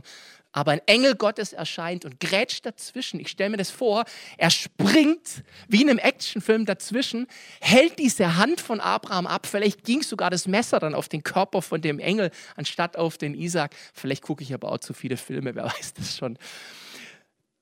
Aber 0.52 0.70
ein 0.70 0.80
Engel 0.86 1.16
Gottes 1.16 1.52
erscheint 1.52 2.06
und 2.06 2.18
grätscht 2.18 2.64
dazwischen. 2.64 3.20
Ich 3.20 3.28
stelle 3.28 3.50
mir 3.50 3.58
das 3.58 3.68
vor, 3.68 4.06
er 4.38 4.48
springt 4.48 5.44
wie 5.68 5.82
in 5.82 5.90
einem 5.90 5.98
Actionfilm 5.98 6.64
dazwischen, 6.64 7.26
hält 7.60 7.98
diese 7.98 8.38
Hand 8.38 8.58
von 8.58 8.80
Abraham 8.80 9.26
ab. 9.26 9.44
Vielleicht 9.44 9.84
ging 9.84 10.02
sogar 10.02 10.30
das 10.30 10.48
Messer 10.48 10.80
dann 10.80 10.94
auf 10.94 11.10
den 11.10 11.22
Körper 11.22 11.60
von 11.60 11.82
dem 11.82 11.98
Engel 11.98 12.30
anstatt 12.56 12.96
auf 12.96 13.18
den 13.18 13.34
Isaac. 13.34 13.76
Vielleicht 13.92 14.22
gucke 14.22 14.42
ich 14.42 14.54
aber 14.54 14.72
auch 14.72 14.78
zu 14.78 14.94
viele 14.94 15.18
Filme, 15.18 15.54
wer 15.54 15.64
weiß 15.78 15.92
das 15.92 16.16
schon. 16.16 16.38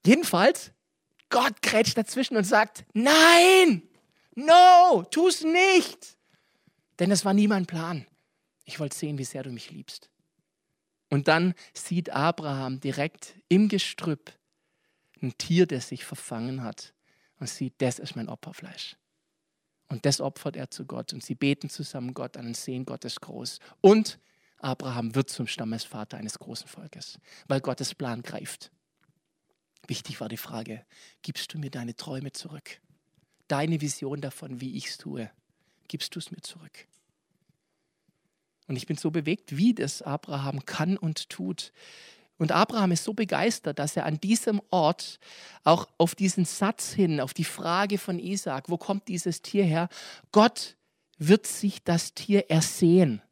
Jedenfalls 0.07 0.71
Gott 1.29 1.61
grätscht 1.63 1.97
dazwischen 1.97 2.37
und 2.37 2.45
sagt, 2.45 2.85
nein, 2.93 3.83
no, 4.35 5.05
tu 5.11 5.29
es 5.29 5.43
nicht. 5.43 6.17
Denn 6.99 7.11
es 7.11 7.25
war 7.25 7.35
nie 7.35 7.49
mein 7.49 7.67
Plan. 7.67 8.07
Ich 8.65 8.81
wollte 8.81 8.97
sehen, 8.97 9.19
wie 9.19 9.25
sehr 9.25 9.43
du 9.43 9.51
mich 9.51 9.71
liebst. 9.71 10.11
Und 11.09 11.29
dann 11.29 11.55
sieht 11.73 12.11
Abraham 12.11 12.81
direkt 12.81 13.35
im 13.49 13.69
Gestrüpp 13.69 14.33
ein 15.23 15.37
Tier, 15.39 15.67
das 15.67 15.89
sich 15.89 16.05
verfangen 16.05 16.63
hat 16.63 16.93
und 17.39 17.49
sieht, 17.49 17.75
das 17.79 17.99
ist 17.99 18.17
mein 18.17 18.29
Opferfleisch. 18.29 18.97
Und 19.89 20.05
das 20.05 20.21
opfert 20.21 20.57
er 20.57 20.71
zu 20.71 20.85
Gott 20.85 21.13
und 21.13 21.23
sie 21.23 21.35
beten 21.35 21.71
zusammen 21.71 22.13
Gott 22.13 22.37
an 22.37 22.47
und 22.47 22.57
sehen, 22.57 22.85
Gott 22.85 23.05
ist 23.05 23.21
groß. 23.21 23.61
Und 23.81 24.19
Abraham 24.59 25.15
wird 25.15 25.31
zum 25.31 25.47
Stammesvater 25.47 26.17
eines 26.17 26.39
großen 26.39 26.67
Volkes, 26.67 27.19
weil 27.47 27.61
Gottes 27.61 27.95
Plan 27.95 28.23
greift. 28.23 28.73
Wichtig 29.87 30.21
war 30.21 30.29
die 30.29 30.37
Frage, 30.37 30.85
gibst 31.23 31.53
du 31.55 31.59
mir 31.59 31.71
deine 31.71 31.95
Träume 31.95 32.33
zurück? 32.33 32.81
Deine 33.49 33.81
Vision 33.81 34.21
davon, 34.21 34.61
wie 34.61 34.77
ich 34.77 34.87
es 34.87 34.99
tue, 34.99 35.31
gibst 35.89 36.15
du 36.15 36.19
es 36.19 36.31
mir 36.31 36.41
zurück? 36.41 36.87
Und 38.67 38.77
ich 38.77 38.87
bin 38.87 38.97
so 38.97 39.11
bewegt, 39.11 39.57
wie 39.57 39.75
das 39.75 40.03
Abraham 40.03 40.65
kann 40.65 40.97
und 40.97 41.29
tut. 41.29 41.73
Und 42.39 42.53
Abraham 42.53 42.93
ist 42.93 43.05
so 43.05 43.15
begeistert, 43.15 43.79
dass 43.79 43.97
er 43.97 44.05
an 44.05 44.21
diesem 44.21 44.61
Ort 44.71 45.21
auch 45.65 45.89
auf 45.99 46.15
diesen 46.15 46.45
Satz 46.45 46.93
hin, 46.93 47.21
auf 47.21 47.33
die 47.33 47.45
Frage 47.45 47.99
von 47.99 48.19
Isaac, 48.19 48.69
wo 48.69 48.77
kommt 48.77 49.09
dieses 49.09 49.41
Tier 49.41 49.65
her? 49.65 49.89
Gott 50.33 50.77
wird 51.19 51.47
sich 51.47 51.83
das 51.83 52.13
Tier 52.13 52.51
ersehen. 52.51 53.23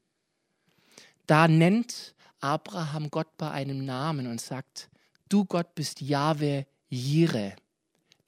Da 1.27 1.49
nennt 1.49 2.15
Abraham 2.41 3.11
Gott 3.11 3.37
bei 3.37 3.51
einem 3.51 3.85
Namen 3.85 4.27
und 4.27 4.41
sagt, 4.41 4.89
Du 5.35 5.45
Gott 5.45 5.75
bist 5.75 6.01
Jahwe 6.01 6.65
Jire, 6.89 7.57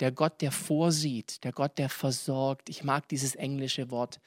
der 0.01 0.11
Gott, 0.11 0.43
der 0.43 0.51
vorsieht, 0.51 1.45
der 1.45 1.53
Gott, 1.53 1.79
der 1.79 1.89
versorgt. 1.89 2.69
Ich 2.69 2.83
mag 2.83 3.09
dieses 3.09 3.37
englische 3.37 3.93
Wort 3.93 4.19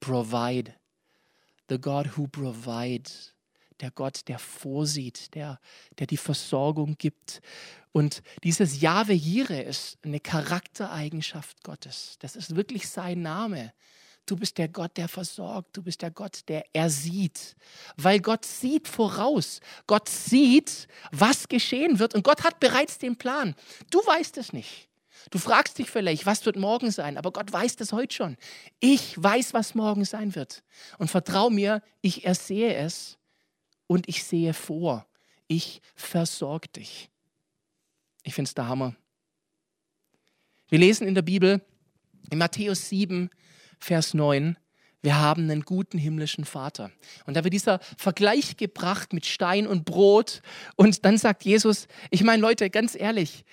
provide. 0.00 0.72
The 1.68 1.78
God 1.78 2.16
who 2.16 2.26
provides. 2.26 3.34
Der 3.78 3.90
Gott, 3.90 4.26
der 4.28 4.38
vorsieht, 4.38 5.34
der, 5.34 5.60
der 5.98 6.06
die 6.06 6.16
Versorgung 6.16 6.96
gibt. 6.96 7.42
Und 7.92 8.22
dieses 8.42 8.80
Jahwe 8.80 9.12
Jire 9.12 9.60
ist 9.60 9.98
eine 10.02 10.18
Charaktereigenschaft 10.18 11.62
Gottes. 11.62 12.16
Das 12.20 12.36
ist 12.36 12.56
wirklich 12.56 12.88
sein 12.88 13.20
Name. 13.20 13.74
Du 14.26 14.36
bist 14.36 14.56
der 14.56 14.68
Gott, 14.68 14.96
der 14.96 15.08
versorgt. 15.08 15.76
Du 15.76 15.82
bist 15.82 16.00
der 16.00 16.10
Gott, 16.10 16.40
der 16.48 16.64
ersieht. 16.74 17.56
Weil 17.96 18.20
Gott 18.20 18.44
sieht 18.44 18.88
voraus. 18.88 19.60
Gott 19.86 20.08
sieht, 20.08 20.88
was 21.12 21.48
geschehen 21.48 21.98
wird. 21.98 22.14
Und 22.14 22.24
Gott 22.24 22.42
hat 22.42 22.58
bereits 22.58 22.98
den 22.98 23.16
Plan. 23.16 23.54
Du 23.90 23.98
weißt 23.98 24.38
es 24.38 24.52
nicht. 24.52 24.88
Du 25.30 25.38
fragst 25.38 25.78
dich 25.78 25.90
vielleicht, 25.90 26.26
was 26.26 26.44
wird 26.44 26.56
morgen 26.56 26.90
sein? 26.90 27.18
Aber 27.18 27.32
Gott 27.32 27.52
weiß 27.52 27.76
das 27.76 27.92
heute 27.92 28.14
schon. 28.14 28.36
Ich 28.80 29.22
weiß, 29.22 29.54
was 29.54 29.74
morgen 29.74 30.04
sein 30.04 30.34
wird. 30.34 30.62
Und 30.98 31.10
vertrau 31.10 31.50
mir, 31.50 31.82
ich 32.00 32.24
ersehe 32.24 32.74
es 32.74 33.18
und 33.86 34.08
ich 34.08 34.24
sehe 34.24 34.54
vor. 34.54 35.06
Ich 35.46 35.82
versorge 35.94 36.68
dich. 36.68 37.10
Ich 38.22 38.34
finde 38.34 38.48
es 38.48 38.54
der 38.54 38.68
Hammer. 38.68 38.94
Wir 40.68 40.78
lesen 40.78 41.06
in 41.06 41.14
der 41.14 41.22
Bibel 41.22 41.60
in 42.30 42.38
Matthäus 42.38 42.88
7, 42.88 43.30
Vers 43.78 44.14
9, 44.14 44.56
wir 45.02 45.18
haben 45.18 45.50
einen 45.50 45.62
guten 45.62 45.98
himmlischen 45.98 46.46
Vater. 46.46 46.90
Und 47.26 47.34
da 47.34 47.44
wird 47.44 47.52
dieser 47.52 47.78
Vergleich 47.98 48.56
gebracht 48.56 49.12
mit 49.12 49.26
Stein 49.26 49.66
und 49.66 49.84
Brot. 49.84 50.40
Und 50.76 51.04
dann 51.04 51.18
sagt 51.18 51.44
Jesus, 51.44 51.88
ich 52.10 52.24
meine 52.24 52.40
Leute, 52.40 52.70
ganz 52.70 52.94
ehrlich, 52.94 53.44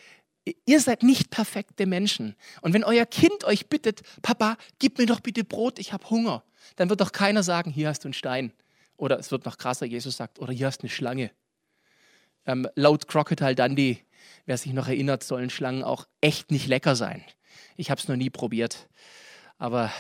ihr 0.66 0.80
seid 0.80 1.04
nicht 1.04 1.30
perfekte 1.30 1.86
Menschen. 1.86 2.38
Und 2.62 2.74
wenn 2.74 2.86
euer 2.86 3.06
Kind 3.06 3.44
euch 3.44 3.68
bittet, 3.68 4.02
Papa, 4.22 4.56
gib 4.80 4.98
mir 4.98 5.06
doch 5.06 5.20
bitte 5.20 5.44
Brot, 5.44 5.78
ich 5.78 5.92
habe 5.92 6.10
Hunger, 6.10 6.44
dann 6.78 6.90
wird 6.90 7.02
doch 7.02 7.12
keiner 7.12 7.44
sagen, 7.44 7.70
hier 7.70 7.90
hast 7.90 8.06
du 8.06 8.08
einen 8.08 8.14
Stein. 8.14 8.54
Oder 8.96 9.20
es 9.20 9.30
wird 9.32 9.46
noch 9.46 9.58
krasser, 9.58 9.86
Jesus 9.86 10.16
sagt, 10.16 10.40
oder 10.40 10.54
hier 10.54 10.68
hast 10.68 10.80
du 10.80 10.84
eine 10.84 10.90
Schlange. 10.90 11.32
Ähm, 12.46 12.68
laut 12.76 13.08
Crocodile 13.08 13.56
Dundee, 13.56 14.00
wer 14.46 14.58
sich 14.58 14.72
noch 14.74 14.88
erinnert, 14.88 15.24
sollen 15.24 15.50
Schlangen 15.50 15.84
auch 15.84 16.08
echt 16.22 16.50
nicht 16.50 16.68
lecker 16.68 16.96
sein. 16.96 17.24
Ich 17.76 17.92
habe 17.92 18.00
es 18.00 18.08
noch 18.08 18.16
nie 18.16 18.30
probiert. 18.30 18.88
Aber 19.62 19.92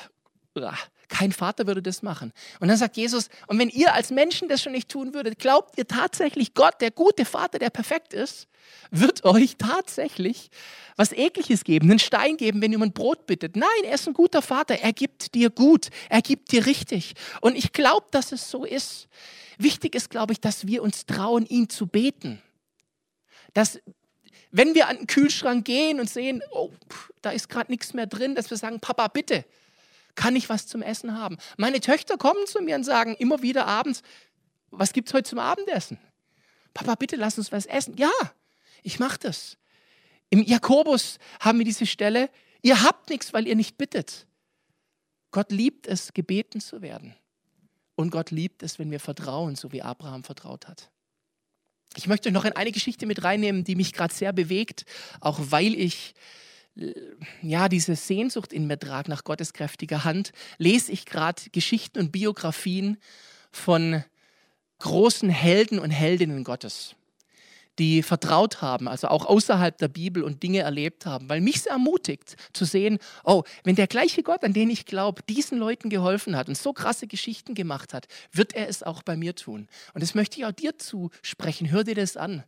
kein 1.07 1.31
Vater 1.31 1.67
würde 1.67 1.83
das 1.83 2.01
machen. 2.01 2.33
Und 2.59 2.69
dann 2.69 2.77
sagt 2.77 2.97
Jesus, 2.97 3.29
und 3.45 3.59
wenn 3.59 3.69
ihr 3.69 3.93
als 3.93 4.09
Menschen 4.09 4.49
das 4.49 4.63
schon 4.63 4.71
nicht 4.71 4.89
tun 4.89 5.13
würdet, 5.13 5.37
glaubt 5.37 5.77
ihr 5.77 5.87
tatsächlich, 5.87 6.55
Gott, 6.55 6.81
der 6.81 6.89
gute 6.89 7.25
Vater, 7.25 7.59
der 7.59 7.69
perfekt 7.69 8.11
ist, 8.11 8.47
wird 8.89 9.23
euch 9.23 9.57
tatsächlich 9.57 10.49
was 10.95 11.11
Ekliges 11.11 11.63
geben, 11.63 11.91
einen 11.91 11.99
Stein 11.99 12.37
geben, 12.37 12.59
wenn 12.59 12.71
ihr 12.71 12.79
um 12.79 12.83
ein 12.83 12.91
Brot 12.91 13.27
bittet. 13.27 13.55
Nein, 13.55 13.69
er 13.83 13.93
ist 13.93 14.07
ein 14.07 14.15
guter 14.15 14.41
Vater, 14.41 14.79
er 14.79 14.93
gibt 14.93 15.35
dir 15.35 15.51
gut, 15.51 15.89
er 16.09 16.23
gibt 16.23 16.51
dir 16.51 16.65
richtig. 16.65 17.13
Und 17.41 17.55
ich 17.55 17.71
glaube, 17.71 18.07
dass 18.09 18.31
es 18.31 18.49
so 18.49 18.65
ist. 18.65 19.09
Wichtig 19.59 19.93
ist, 19.93 20.09
glaube 20.09 20.33
ich, 20.33 20.41
dass 20.41 20.65
wir 20.65 20.81
uns 20.81 21.05
trauen, 21.05 21.45
ihn 21.45 21.69
zu 21.69 21.85
beten. 21.85 22.41
Dass 23.53 23.79
wenn 24.51 24.75
wir 24.75 24.87
an 24.87 24.97
den 24.97 25.07
Kühlschrank 25.07 25.65
gehen 25.65 25.99
und 25.99 26.09
sehen, 26.09 26.41
oh, 26.51 26.71
da 27.21 27.31
ist 27.31 27.49
gerade 27.49 27.71
nichts 27.71 27.93
mehr 27.93 28.05
drin, 28.05 28.35
dass 28.35 28.49
wir 28.49 28.57
sagen, 28.57 28.79
Papa, 28.79 29.07
bitte, 29.07 29.45
kann 30.15 30.35
ich 30.35 30.49
was 30.49 30.67
zum 30.67 30.81
Essen 30.81 31.17
haben? 31.17 31.37
Meine 31.57 31.79
Töchter 31.79 32.17
kommen 32.17 32.45
zu 32.45 32.61
mir 32.61 32.75
und 32.75 32.83
sagen 32.83 33.15
immer 33.15 33.41
wieder 33.41 33.65
abends, 33.65 34.01
was 34.69 34.93
gibt 34.93 35.07
es 35.07 35.13
heute 35.13 35.29
zum 35.29 35.39
Abendessen? 35.39 35.97
Papa, 36.73 36.95
bitte 36.95 37.15
lass 37.15 37.37
uns 37.37 37.51
was 37.51 37.65
essen. 37.65 37.95
Ja, 37.97 38.11
ich 38.83 38.99
mache 38.99 39.19
das. 39.19 39.57
Im 40.29 40.43
Jakobus 40.43 41.17
haben 41.39 41.57
wir 41.57 41.65
diese 41.65 41.85
Stelle, 41.85 42.29
ihr 42.61 42.83
habt 42.83 43.09
nichts, 43.09 43.33
weil 43.33 43.47
ihr 43.47 43.55
nicht 43.55 43.77
bittet. 43.77 44.27
Gott 45.31 45.51
liebt 45.51 45.87
es, 45.87 46.13
gebeten 46.13 46.59
zu 46.59 46.81
werden. 46.81 47.15
Und 47.95 48.11
Gott 48.11 48.31
liebt 48.31 48.63
es, 48.63 48.79
wenn 48.79 48.91
wir 48.91 48.99
vertrauen, 48.99 49.55
so 49.55 49.71
wie 49.71 49.81
Abraham 49.81 50.23
vertraut 50.23 50.67
hat. 50.67 50.90
Ich 51.97 52.07
möchte 52.07 52.29
euch 52.29 52.33
noch 52.33 52.45
in 52.45 52.53
eine 52.53 52.71
Geschichte 52.71 53.05
mit 53.05 53.23
reinnehmen, 53.23 53.63
die 53.63 53.75
mich 53.75 53.93
gerade 53.93 54.13
sehr 54.13 54.33
bewegt, 54.33 54.85
auch 55.19 55.39
weil 55.39 55.73
ich 55.73 56.13
ja, 57.41 57.67
diese 57.67 57.95
Sehnsucht 57.95 58.53
in 58.53 58.67
mir 58.67 58.79
trage 58.79 59.09
nach 59.09 59.23
Gottes 59.23 59.53
kräftiger 59.53 60.03
Hand, 60.03 60.31
lese 60.57 60.91
ich 60.91 61.05
gerade 61.05 61.41
Geschichten 61.51 61.99
und 61.99 62.11
Biografien 62.11 62.97
von 63.51 64.03
großen 64.79 65.29
Helden 65.29 65.79
und 65.79 65.91
Heldinnen 65.91 66.43
Gottes 66.43 66.95
die 67.79 68.03
vertraut 68.03 68.61
haben, 68.61 68.87
also 68.87 69.07
auch 69.07 69.25
außerhalb 69.25 69.77
der 69.77 69.87
Bibel 69.87 70.23
und 70.23 70.43
Dinge 70.43 70.59
erlebt 70.59 71.05
haben, 71.05 71.29
weil 71.29 71.41
mich 71.41 71.57
es 71.57 71.65
ermutigt 71.65 72.35
zu 72.53 72.65
sehen, 72.65 72.99
oh, 73.23 73.43
wenn 73.63 73.75
der 73.75 73.87
gleiche 73.87 74.23
Gott, 74.23 74.43
an 74.43 74.53
den 74.53 74.69
ich 74.69 74.85
glaube, 74.85 75.21
diesen 75.27 75.57
Leuten 75.57 75.89
geholfen 75.89 76.35
hat 76.35 76.47
und 76.47 76.57
so 76.57 76.73
krasse 76.73 77.07
Geschichten 77.07 77.53
gemacht 77.53 77.93
hat, 77.93 78.07
wird 78.31 78.53
er 78.53 78.67
es 78.67 78.83
auch 78.83 79.03
bei 79.03 79.15
mir 79.15 79.35
tun. 79.35 79.67
Und 79.93 80.03
das 80.03 80.15
möchte 80.15 80.39
ich 80.39 80.45
auch 80.45 80.51
dir 80.51 80.77
zusprechen. 80.77 81.71
Hör 81.71 81.83
dir 81.83 81.95
das 81.95 82.17
an. 82.17 82.43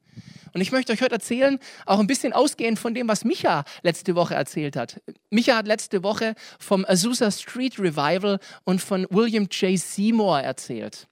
Und 0.53 0.61
ich 0.61 0.71
möchte 0.71 0.93
euch 0.93 1.01
heute 1.01 1.15
erzählen, 1.15 1.59
auch 1.85 1.99
ein 1.99 2.07
bisschen 2.07 2.33
ausgehend 2.33 2.77
von 2.77 2.93
dem, 2.93 3.07
was 3.07 3.25
Micha 3.25 3.63
letzte 3.81 4.15
Woche 4.15 4.35
erzählt 4.35 4.75
hat. 4.75 5.01
Micha 5.31 5.55
hat 5.55 5.67
letzte 5.67 6.03
Woche 6.03 6.35
vom 6.59 6.85
Azusa 6.87 7.31
Street 7.31 7.79
Revival 7.79 8.39
und 8.63 8.81
von 8.81 9.07
William 9.09 9.47
J. 9.49 9.79
Seymour 9.79 10.41
erzählt. 10.41 11.07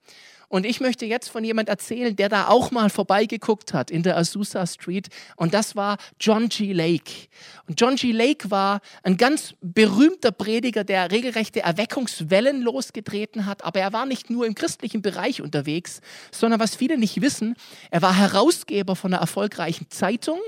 Und 0.52 0.66
ich 0.66 0.82
möchte 0.82 1.06
jetzt 1.06 1.30
von 1.30 1.46
jemand 1.46 1.70
erzählen, 1.70 2.14
der 2.14 2.28
da 2.28 2.50
auch 2.50 2.72
mal 2.72 2.90
vorbeigeguckt 2.90 3.74
hat 3.74 3.90
in 3.90 4.04
der 4.04 4.18
Azusa 4.18 4.68
Street. 4.68 5.08
Und 5.38 5.54
das 5.54 5.78
war 5.78 5.96
John 6.20 6.50
G. 6.50 6.74
Lake. 6.74 7.30
Und 7.70 7.80
John 7.80 7.96
G. 7.96 8.12
Lake 8.12 8.52
war 8.52 8.82
ein 9.04 9.16
ganz 9.16 9.54
berühmter 9.62 10.34
Prediger, 10.34 10.84
der 10.84 11.10
regelrechte 11.10 11.62
Erweckungswellen 11.62 12.62
losgetreten 12.64 13.46
hat. 13.46 13.64
Aber 13.64 13.80
er 13.80 13.94
war 13.94 14.06
nicht 14.06 14.30
nur 14.30 14.46
im 14.46 14.54
christlichen 14.54 15.02
Bereich 15.02 15.42
unterwegs, 15.42 16.02
sondern 16.34 16.60
was 16.60 16.76
viele 16.76 16.98
nicht 16.98 17.22
wissen, 17.22 17.56
er 17.90 18.02
war 18.02 18.14
Herausgeber 18.14 18.98
von 18.98 19.14
einer 19.14 19.22
erfolgreichen 19.22 19.90
Zeitung. 19.90 20.40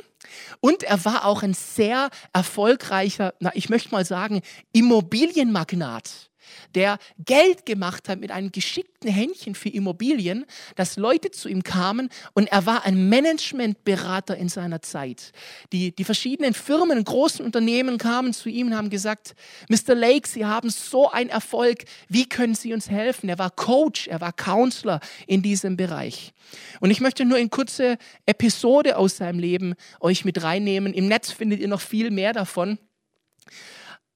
Und 0.59 0.83
er 0.83 1.03
war 1.05 1.25
auch 1.25 1.43
ein 1.43 1.53
sehr 1.53 2.09
erfolgreicher, 2.33 3.33
na, 3.39 3.51
ich 3.53 3.69
möchte 3.69 3.91
mal 3.91 4.05
sagen, 4.05 4.41
Immobilienmagnat 4.71 6.29
der 6.75 6.97
Geld 7.23 7.65
gemacht 7.65 8.09
hat 8.09 8.19
mit 8.19 8.31
einem 8.31 8.51
geschickten 8.51 9.09
Händchen 9.09 9.55
für 9.55 9.69
Immobilien, 9.69 10.45
dass 10.75 10.97
Leute 10.97 11.31
zu 11.31 11.49
ihm 11.49 11.63
kamen 11.63 12.09
und 12.33 12.51
er 12.51 12.65
war 12.65 12.85
ein 12.85 13.09
Managementberater 13.09 14.37
in 14.37 14.49
seiner 14.49 14.81
Zeit. 14.81 15.31
Die, 15.71 15.95
die 15.95 16.03
verschiedenen 16.03 16.53
Firmen, 16.53 17.03
großen 17.03 17.45
Unternehmen 17.45 17.97
kamen 17.97 18.33
zu 18.33 18.49
ihm 18.49 18.67
und 18.67 18.75
haben 18.75 18.89
gesagt, 18.89 19.35
Mr. 19.69 19.95
Lake, 19.95 20.27
Sie 20.27 20.45
haben 20.45 20.69
so 20.69 21.09
einen 21.11 21.29
Erfolg, 21.29 21.83
wie 22.07 22.27
können 22.27 22.55
Sie 22.55 22.73
uns 22.73 22.89
helfen? 22.89 23.29
Er 23.29 23.39
war 23.39 23.51
Coach, 23.51 24.07
er 24.07 24.21
war 24.21 24.33
Counselor 24.33 24.99
in 25.27 25.41
diesem 25.41 25.77
Bereich. 25.77 26.33
Und 26.79 26.91
ich 26.91 27.01
möchte 27.01 27.25
nur 27.25 27.37
in 27.37 27.49
kurze 27.49 27.97
Episode 28.25 28.97
aus 28.97 29.17
seinem 29.17 29.39
Leben 29.39 29.75
euch 29.99 30.12
mit 30.25 30.43
reinnehmen. 30.43 30.93
Im 30.93 31.07
Netz 31.07 31.31
findet 31.31 31.59
ihr 31.59 31.67
noch 31.67 31.81
viel 31.81 32.11
mehr 32.11 32.33
davon. 32.33 32.77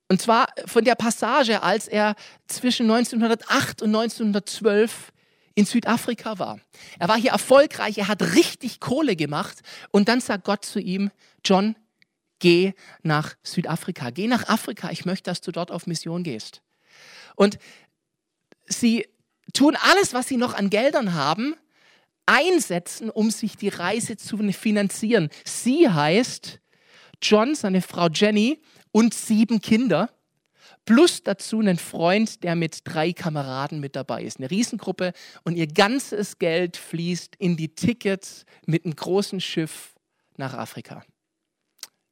Und 0.09 0.21
zwar 0.21 0.47
von 0.65 0.85
der 0.85 0.95
Passage, 0.95 1.63
als 1.63 1.87
er 1.87 2.15
zwischen 2.47 2.89
1908 2.89 3.81
und 3.81 3.89
1912 3.89 5.11
in 5.55 5.65
Südafrika 5.65 6.39
war. 6.39 6.59
Er 6.99 7.07
war 7.07 7.17
hier 7.17 7.31
erfolgreich, 7.31 7.97
er 7.97 8.07
hat 8.07 8.21
richtig 8.35 8.79
Kohle 8.79 9.15
gemacht 9.15 9.61
und 9.91 10.07
dann 10.07 10.21
sagt 10.21 10.45
Gott 10.45 10.63
zu 10.63 10.79
ihm, 10.79 11.09
John, 11.43 11.75
geh 12.39 12.73
nach 13.01 13.35
Südafrika, 13.43 14.11
geh 14.11 14.27
nach 14.27 14.47
Afrika, 14.47 14.91
ich 14.91 15.05
möchte, 15.05 15.31
dass 15.31 15.41
du 15.41 15.51
dort 15.51 15.71
auf 15.71 15.87
Mission 15.87 16.23
gehst. 16.23 16.61
Und 17.35 17.57
sie 18.67 19.07
tun 19.53 19.75
alles, 19.81 20.13
was 20.13 20.27
sie 20.27 20.37
noch 20.37 20.53
an 20.53 20.69
Geldern 20.69 21.15
haben, 21.15 21.55
einsetzen, 22.27 23.09
um 23.09 23.31
sich 23.31 23.57
die 23.57 23.69
Reise 23.69 24.17
zu 24.17 24.37
finanzieren. 24.51 25.29
Sie 25.43 25.89
heißt 25.89 26.59
John, 27.21 27.55
seine 27.55 27.81
Frau 27.81 28.09
Jenny 28.09 28.61
und 28.91 29.15
sieben 29.15 29.61
Kinder. 29.61 30.11
Plus 30.85 31.23
dazu 31.23 31.59
einen 31.59 31.77
Freund, 31.77 32.43
der 32.43 32.55
mit 32.55 32.81
drei 32.85 33.11
Kameraden 33.11 33.79
mit 33.79 33.95
dabei 33.95 34.23
ist. 34.23 34.37
Eine 34.37 34.51
Riesengruppe 34.51 35.13
und 35.43 35.57
ihr 35.57 35.67
ganzes 35.67 36.37
Geld 36.37 36.77
fließt 36.77 37.35
in 37.37 37.57
die 37.57 37.75
Tickets 37.75 38.45
mit 38.65 38.85
einem 38.85 38.95
großen 38.95 39.41
Schiff 39.41 39.95
nach 40.37 40.53
Afrika. 40.53 41.03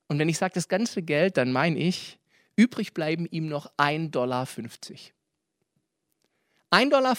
Und 0.08 0.20
wenn 0.20 0.30
ich 0.30 0.38
sage 0.38 0.54
das 0.56 0.68
ganze 0.68 1.02
Geld, 1.02 1.38
dann 1.38 1.52
meine 1.52 1.80
ich, 1.80 2.20
übrig 2.56 2.94
bleiben 2.94 3.26
ihm 3.30 3.48
noch 3.48 3.72
1,50 3.78 4.12
Dollar. 4.12 4.44
1,50 4.44 6.90
Dollar 6.90 7.18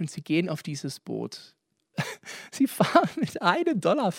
und 0.00 0.10
sie 0.10 0.22
gehen 0.22 0.48
auf 0.48 0.62
dieses 0.62 1.00
Boot. 1.00 1.53
Sie 2.50 2.66
fahren 2.66 3.10
mit 3.16 3.42
1,50 3.42 3.74
Dollar 3.74 4.12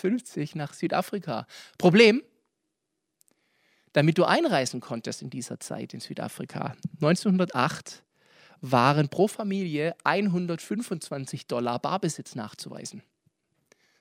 nach 0.54 0.72
Südafrika. 0.74 1.46
Problem, 1.78 2.22
damit 3.92 4.18
du 4.18 4.24
einreisen 4.24 4.80
konntest 4.80 5.22
in 5.22 5.30
dieser 5.30 5.58
Zeit 5.60 5.94
in 5.94 6.00
Südafrika. 6.00 6.76
1908 6.96 8.02
waren 8.60 9.08
pro 9.08 9.28
Familie 9.28 9.94
125 10.04 11.46
Dollar 11.46 11.78
Barbesitz 11.78 12.34
nachzuweisen. 12.34 13.02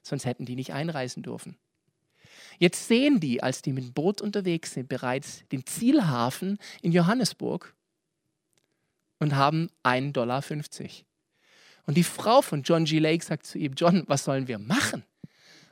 Sonst 0.02 0.26
hätten 0.26 0.46
die 0.46 0.56
nicht 0.56 0.74
einreisen 0.74 1.24
dürfen. 1.24 1.58
Jetzt 2.60 2.88
sehen 2.88 3.20
die, 3.20 3.44
als 3.44 3.62
die 3.62 3.74
mit 3.74 3.84
dem 3.84 3.94
Boot 3.94 4.22
unterwegs 4.22 4.74
sind, 4.74 4.88
bereits 4.88 5.44
den 5.52 5.66
Zielhafen 5.66 6.58
in 6.82 6.92
Johannesburg 6.92 7.74
und 9.20 9.36
haben 9.36 9.70
1,50 9.84 10.12
Dollar. 10.12 10.42
Und 11.86 11.98
die 11.98 12.04
Frau 12.04 12.42
von 12.42 12.64
John 12.64 12.86
G. 12.86 13.00
Lake 13.00 13.24
sagt 13.24 13.46
zu 13.46 13.58
ihm, 13.58 13.74
John, 13.76 14.04
was 14.08 14.24
sollen 14.24 14.48
wir 14.48 14.60
machen? 14.60 15.04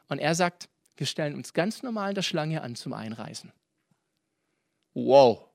Und 0.08 0.20
er 0.20 0.36
sagt, 0.36 0.70
wir 0.96 1.08
stellen 1.08 1.36
uns 1.36 1.54
ganz 1.54 1.82
normal 1.82 2.10
in 2.10 2.16
der 2.16 2.22
Schlange 2.22 2.62
an 2.62 2.76
zum 2.76 2.94
Einreisen. 2.94 3.52
Wow, 4.94 5.50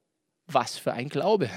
was 0.46 0.76
für 0.76 0.92
ein 0.92 1.08
Glaube. 1.08 1.48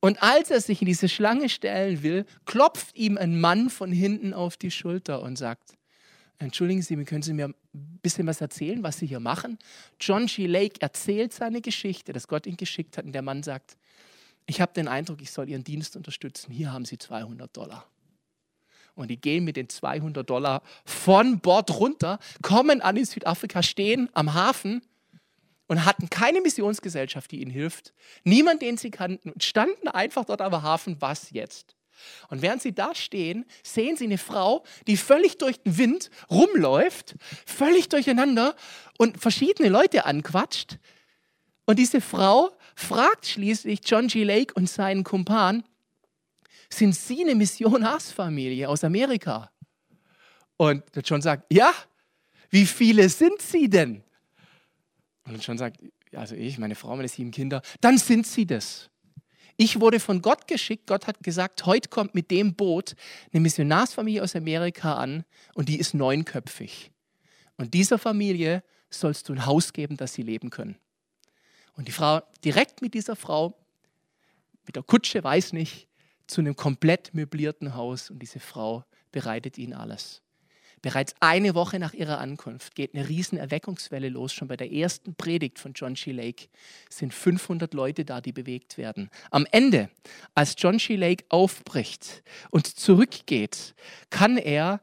Und 0.00 0.22
als 0.22 0.50
er 0.50 0.60
sich 0.60 0.80
in 0.80 0.86
diese 0.86 1.08
Schlange 1.08 1.48
stellen 1.48 2.02
will, 2.02 2.24
klopft 2.46 2.96
ihm 2.96 3.18
ein 3.18 3.40
Mann 3.40 3.70
von 3.70 3.92
hinten 3.92 4.32
auf 4.32 4.56
die 4.56 4.70
Schulter 4.70 5.22
und 5.22 5.36
sagt, 5.36 5.76
entschuldigen 6.38 6.82
Sie, 6.82 6.96
können 7.04 7.22
Sie 7.22 7.32
mir 7.32 7.48
ein 7.48 7.98
bisschen 8.02 8.26
was 8.26 8.40
erzählen, 8.40 8.82
was 8.82 8.98
Sie 8.98 9.06
hier 9.06 9.20
machen? 9.20 9.58
John 10.00 10.26
G. 10.26 10.46
Lake 10.46 10.80
erzählt 10.80 11.32
seine 11.32 11.60
Geschichte, 11.60 12.12
dass 12.12 12.28
Gott 12.28 12.46
ihn 12.46 12.56
geschickt 12.56 12.96
hat 12.96 13.04
und 13.04 13.12
der 13.12 13.22
Mann 13.22 13.42
sagt, 13.42 13.76
ich 14.48 14.60
habe 14.62 14.72
den 14.72 14.88
Eindruck, 14.88 15.20
ich 15.20 15.30
soll 15.30 15.48
Ihren 15.48 15.62
Dienst 15.62 15.94
unterstützen, 15.94 16.50
hier 16.50 16.72
haben 16.72 16.86
Sie 16.86 16.98
200 16.98 17.54
Dollar. 17.54 17.86
Und 18.94 19.08
die 19.08 19.20
gehen 19.20 19.44
mit 19.44 19.56
den 19.56 19.68
200 19.68 20.28
Dollar 20.28 20.62
von 20.84 21.38
Bord 21.38 21.70
runter, 21.78 22.18
kommen 22.42 22.80
an 22.80 22.96
in 22.96 23.04
Südafrika, 23.04 23.62
stehen 23.62 24.08
am 24.14 24.34
Hafen 24.34 24.82
und 25.68 25.84
hatten 25.84 26.08
keine 26.08 26.40
Missionsgesellschaft, 26.40 27.30
die 27.30 27.42
ihnen 27.42 27.50
hilft. 27.50 27.92
Niemand, 28.24 28.62
den 28.62 28.78
sie 28.78 28.90
kannten 28.90 29.38
standen 29.40 29.86
einfach 29.86 30.24
dort 30.24 30.40
am 30.40 30.62
Hafen. 30.62 30.96
Was 30.98 31.30
jetzt? 31.30 31.76
Und 32.28 32.42
während 32.42 32.62
sie 32.62 32.72
da 32.72 32.94
stehen, 32.94 33.44
sehen 33.62 33.96
sie 33.96 34.04
eine 34.04 34.18
Frau, 34.18 34.64
die 34.86 34.96
völlig 34.96 35.36
durch 35.36 35.60
den 35.60 35.76
Wind 35.76 36.10
rumläuft, 36.30 37.16
völlig 37.44 37.88
durcheinander 37.88 38.56
und 38.96 39.20
verschiedene 39.20 39.68
Leute 39.68 40.06
anquatscht. 40.06 40.78
Und 41.66 41.78
diese 41.78 42.00
Frau 42.00 42.50
fragt 42.78 43.26
schließlich 43.26 43.80
John 43.84 44.06
G. 44.06 44.22
Lake 44.22 44.54
und 44.54 44.68
seinen 44.70 45.02
Kumpan, 45.02 45.64
sind 46.70 46.94
Sie 46.94 47.22
eine 47.22 47.34
Missionarsfamilie 47.34 48.68
aus 48.68 48.84
Amerika? 48.84 49.50
Und 50.56 50.84
der 50.94 51.02
John 51.02 51.20
sagt, 51.20 51.52
ja, 51.52 51.72
wie 52.50 52.66
viele 52.66 53.08
sind 53.08 53.42
Sie 53.42 53.68
denn? 53.68 54.02
Und 55.24 55.32
dann 55.32 55.42
schon 55.42 55.58
sagt, 55.58 55.80
also 56.14 56.34
ich, 56.34 56.58
meine 56.58 56.74
Frau, 56.74 56.94
meine 56.96 57.08
sieben 57.08 57.32
Kinder, 57.32 57.62
dann 57.80 57.98
sind 57.98 58.26
sie 58.26 58.46
das. 58.46 58.88
Ich 59.56 59.80
wurde 59.80 59.98
von 60.00 60.22
Gott 60.22 60.46
geschickt. 60.46 60.86
Gott 60.86 61.06
hat 61.06 61.22
gesagt, 61.22 61.66
heute 61.66 61.88
kommt 61.88 62.14
mit 62.14 62.30
dem 62.30 62.54
Boot 62.54 62.94
eine 63.32 63.40
Missionarsfamilie 63.40 64.22
aus 64.22 64.36
Amerika 64.36 64.94
an 64.94 65.24
und 65.54 65.68
die 65.68 65.78
ist 65.78 65.94
neunköpfig. 65.94 66.92
Und 67.56 67.74
dieser 67.74 67.98
Familie 67.98 68.62
sollst 68.88 69.28
du 69.28 69.34
ein 69.34 69.44
Haus 69.44 69.72
geben, 69.72 69.96
dass 69.96 70.14
sie 70.14 70.22
leben 70.22 70.50
können. 70.50 70.76
Und 71.78 71.86
die 71.86 71.92
Frau 71.92 72.20
direkt 72.44 72.82
mit 72.82 72.92
dieser 72.92 73.14
Frau, 73.14 73.56
mit 74.66 74.74
der 74.74 74.82
Kutsche, 74.82 75.22
weiß 75.22 75.52
nicht, 75.52 75.86
zu 76.26 76.40
einem 76.40 76.56
komplett 76.56 77.14
möblierten 77.14 77.76
Haus 77.76 78.10
und 78.10 78.18
diese 78.18 78.40
Frau 78.40 78.84
bereitet 79.12 79.58
ihnen 79.58 79.74
alles. 79.74 80.20
Bereits 80.82 81.14
eine 81.20 81.54
Woche 81.54 81.78
nach 81.78 81.94
ihrer 81.94 82.18
Ankunft 82.18 82.74
geht 82.74 82.94
eine 82.94 83.08
riesen 83.08 83.38
Erweckungswelle 83.38 84.08
los. 84.08 84.32
Schon 84.32 84.48
bei 84.48 84.56
der 84.56 84.72
ersten 84.72 85.14
Predigt 85.14 85.60
von 85.60 85.72
John 85.72 85.94
G. 85.94 86.10
Lake 86.10 86.48
sind 86.90 87.14
500 87.14 87.72
Leute 87.74 88.04
da, 88.04 88.20
die 88.20 88.32
bewegt 88.32 88.76
werden. 88.76 89.08
Am 89.30 89.46
Ende, 89.52 89.88
als 90.34 90.56
John 90.58 90.78
G. 90.78 90.96
Lake 90.96 91.26
aufbricht 91.28 92.24
und 92.50 92.66
zurückgeht, 92.66 93.76
kann 94.10 94.36
er 94.36 94.80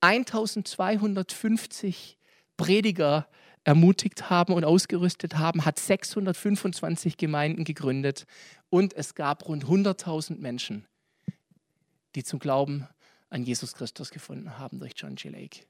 1250 0.00 2.18
Prediger 2.56 3.28
ermutigt 3.64 4.30
haben 4.30 4.54
und 4.54 4.64
ausgerüstet 4.64 5.38
haben, 5.38 5.64
hat 5.64 5.78
625 5.78 7.16
Gemeinden 7.16 7.64
gegründet 7.64 8.26
und 8.70 8.94
es 8.94 9.14
gab 9.14 9.48
rund 9.48 9.64
100.000 9.64 10.38
Menschen, 10.38 10.86
die 12.14 12.24
zum 12.24 12.38
Glauben 12.38 12.88
an 13.30 13.44
Jesus 13.44 13.74
Christus 13.74 14.10
gefunden 14.10 14.58
haben 14.58 14.78
durch 14.78 14.92
John 14.96 15.14
G. 15.14 15.28
Lake. 15.28 15.60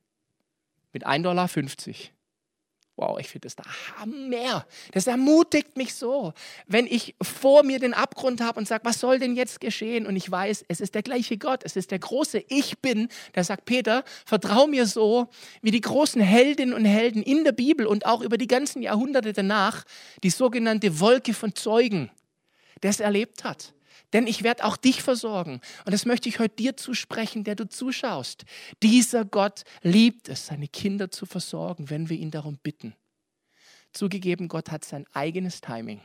Mit 0.93 1.07
1,50 1.07 1.23
Dollar. 1.23 1.49
Wow, 2.97 3.19
ich 3.19 3.29
finde 3.29 3.47
das 3.47 3.57
der 3.57 3.65
Hammer. 3.99 4.67
Das 4.93 5.07
ermutigt 5.07 5.79
mich 5.79 5.95
so, 5.95 6.35
wenn 6.67 6.87
ich 6.87 7.15
vor 7.23 7.63
mir 7.63 7.79
den 7.79 7.95
Abgrund 7.95 8.43
habe 8.43 8.61
und 8.61 8.69
sage, 8.69 8.85
was 8.85 9.01
soll 9.01 9.19
denn 9.19 9.35
jetzt 9.35 9.61
geschehen? 9.61 10.07
Und 10.07 10.15
ich 10.15 10.31
weiß, 10.31 10.67
es 10.69 10.81
ist 10.81 10.95
der 10.95 11.03
gleiche 11.03 11.39
Gott, 11.39 11.63
es 11.65 11.75
ist 11.75 11.91
der 11.91 11.99
große 11.99 12.45
Ich 12.49 12.81
bin, 12.81 13.09
der 13.35 13.45
sagt, 13.45 13.65
Peter, 13.65 14.05
vertrau 14.27 14.67
mir 14.67 14.87
so, 14.87 15.29
wie 15.63 15.71
die 15.71 15.81
großen 15.81 16.21
Heldinnen 16.21 16.75
und 16.75 16.85
Helden 16.85 17.23
in 17.23 17.45
der 17.45 17.53
Bibel 17.53 17.87
und 17.87 18.05
auch 18.05 18.21
über 18.21 18.37
die 18.37 18.47
ganzen 18.47 18.83
Jahrhunderte 18.83 19.33
danach, 19.33 19.85
die 20.23 20.31
sogenannte 20.31 21.01
Wolke 21.01 21.33
von 21.33 21.55
Zeugen, 21.55 22.11
das 22.83 23.01
erlebt 23.01 23.45
hat 23.45 23.73
denn 24.13 24.27
ich 24.27 24.43
werde 24.43 24.65
auch 24.65 24.77
dich 24.77 25.03
versorgen. 25.03 25.61
Und 25.85 25.93
das 25.93 26.07
möchte 26.07 26.29
ich 26.29 26.39
heute 26.39 26.57
dir 26.57 26.77
zusprechen, 26.77 27.45
der 27.45 27.55
du 27.55 27.69
zuschaust. 27.69 28.45
Dieser 28.83 29.25
Gott 29.25 29.65
liebt 29.83 30.29
es, 30.29 30.47
seine 30.47 30.69
Kinder 30.69 31.11
zu 31.11 31.27
versorgen, 31.27 31.91
wenn 31.91 32.09
wir 32.09 32.17
ihn 32.17 32.31
darum 32.31 32.59
bitten. 32.63 32.95
Zugegeben, 33.93 34.49
Gott 34.49 34.71
hat 34.71 34.85
sein 34.85 35.07
eigenes 35.13 35.61
Timing. 35.61 36.01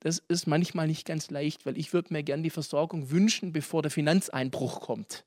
das 0.00 0.18
ist 0.28 0.46
manchmal 0.46 0.86
nicht 0.86 1.06
ganz 1.06 1.30
leicht, 1.30 1.66
weil 1.66 1.76
ich 1.76 1.92
würde 1.92 2.12
mir 2.12 2.22
gern 2.22 2.42
die 2.42 2.50
Versorgung 2.50 3.10
wünschen, 3.10 3.52
bevor 3.52 3.82
der 3.82 3.90
Finanzeinbruch 3.90 4.80
kommt. 4.80 5.24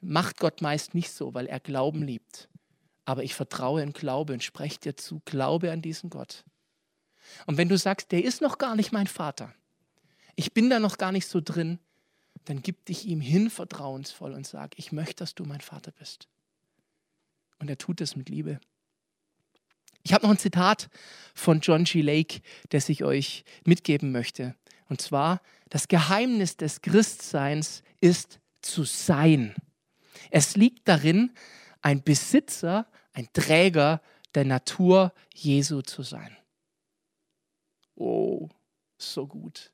Macht 0.00 0.38
Gott 0.38 0.62
meist 0.62 0.94
nicht 0.94 1.10
so, 1.12 1.34
weil 1.34 1.46
er 1.46 1.60
Glauben 1.60 2.02
liebt. 2.02 2.48
Aber 3.04 3.22
ich 3.22 3.34
vertraue 3.34 3.82
in 3.82 3.92
Glaube 3.92 4.32
und 4.32 4.42
spreche 4.42 4.80
dir 4.80 4.96
zu, 4.96 5.20
glaube 5.26 5.70
an 5.70 5.82
diesen 5.82 6.08
Gott. 6.08 6.44
Und 7.46 7.58
wenn 7.58 7.68
du 7.68 7.76
sagst, 7.76 8.10
der 8.12 8.24
ist 8.24 8.40
noch 8.40 8.56
gar 8.56 8.74
nicht 8.74 8.92
mein 8.92 9.06
Vater, 9.06 9.54
ich 10.40 10.54
bin 10.54 10.70
da 10.70 10.80
noch 10.80 10.96
gar 10.96 11.12
nicht 11.12 11.26
so 11.26 11.42
drin, 11.42 11.78
dann 12.46 12.62
gib 12.62 12.86
dich 12.86 13.04
ihm 13.04 13.20
hin 13.20 13.50
vertrauensvoll 13.50 14.32
und 14.32 14.46
sag, 14.46 14.78
ich 14.78 14.90
möchte, 14.90 15.16
dass 15.16 15.34
du 15.34 15.44
mein 15.44 15.60
Vater 15.60 15.92
bist. 15.92 16.28
Und 17.58 17.68
er 17.68 17.76
tut 17.76 18.00
es 18.00 18.16
mit 18.16 18.30
Liebe. 18.30 18.58
Ich 20.02 20.14
habe 20.14 20.24
noch 20.24 20.30
ein 20.30 20.38
Zitat 20.38 20.88
von 21.34 21.60
John 21.60 21.84
G. 21.84 22.00
Lake, 22.00 22.40
das 22.70 22.88
ich 22.88 23.04
euch 23.04 23.44
mitgeben 23.66 24.12
möchte. 24.12 24.56
Und 24.88 25.02
zwar, 25.02 25.42
das 25.68 25.88
Geheimnis 25.88 26.56
des 26.56 26.80
Christseins 26.80 27.82
ist 28.00 28.40
zu 28.62 28.84
sein. 28.84 29.54
Es 30.30 30.56
liegt 30.56 30.88
darin, 30.88 31.32
ein 31.82 32.02
Besitzer, 32.02 32.86
ein 33.12 33.28
Träger 33.34 34.00
der 34.34 34.46
Natur 34.46 35.12
Jesu 35.34 35.82
zu 35.82 36.02
sein. 36.02 36.34
Oh, 37.94 38.48
so 38.96 39.26
gut. 39.26 39.70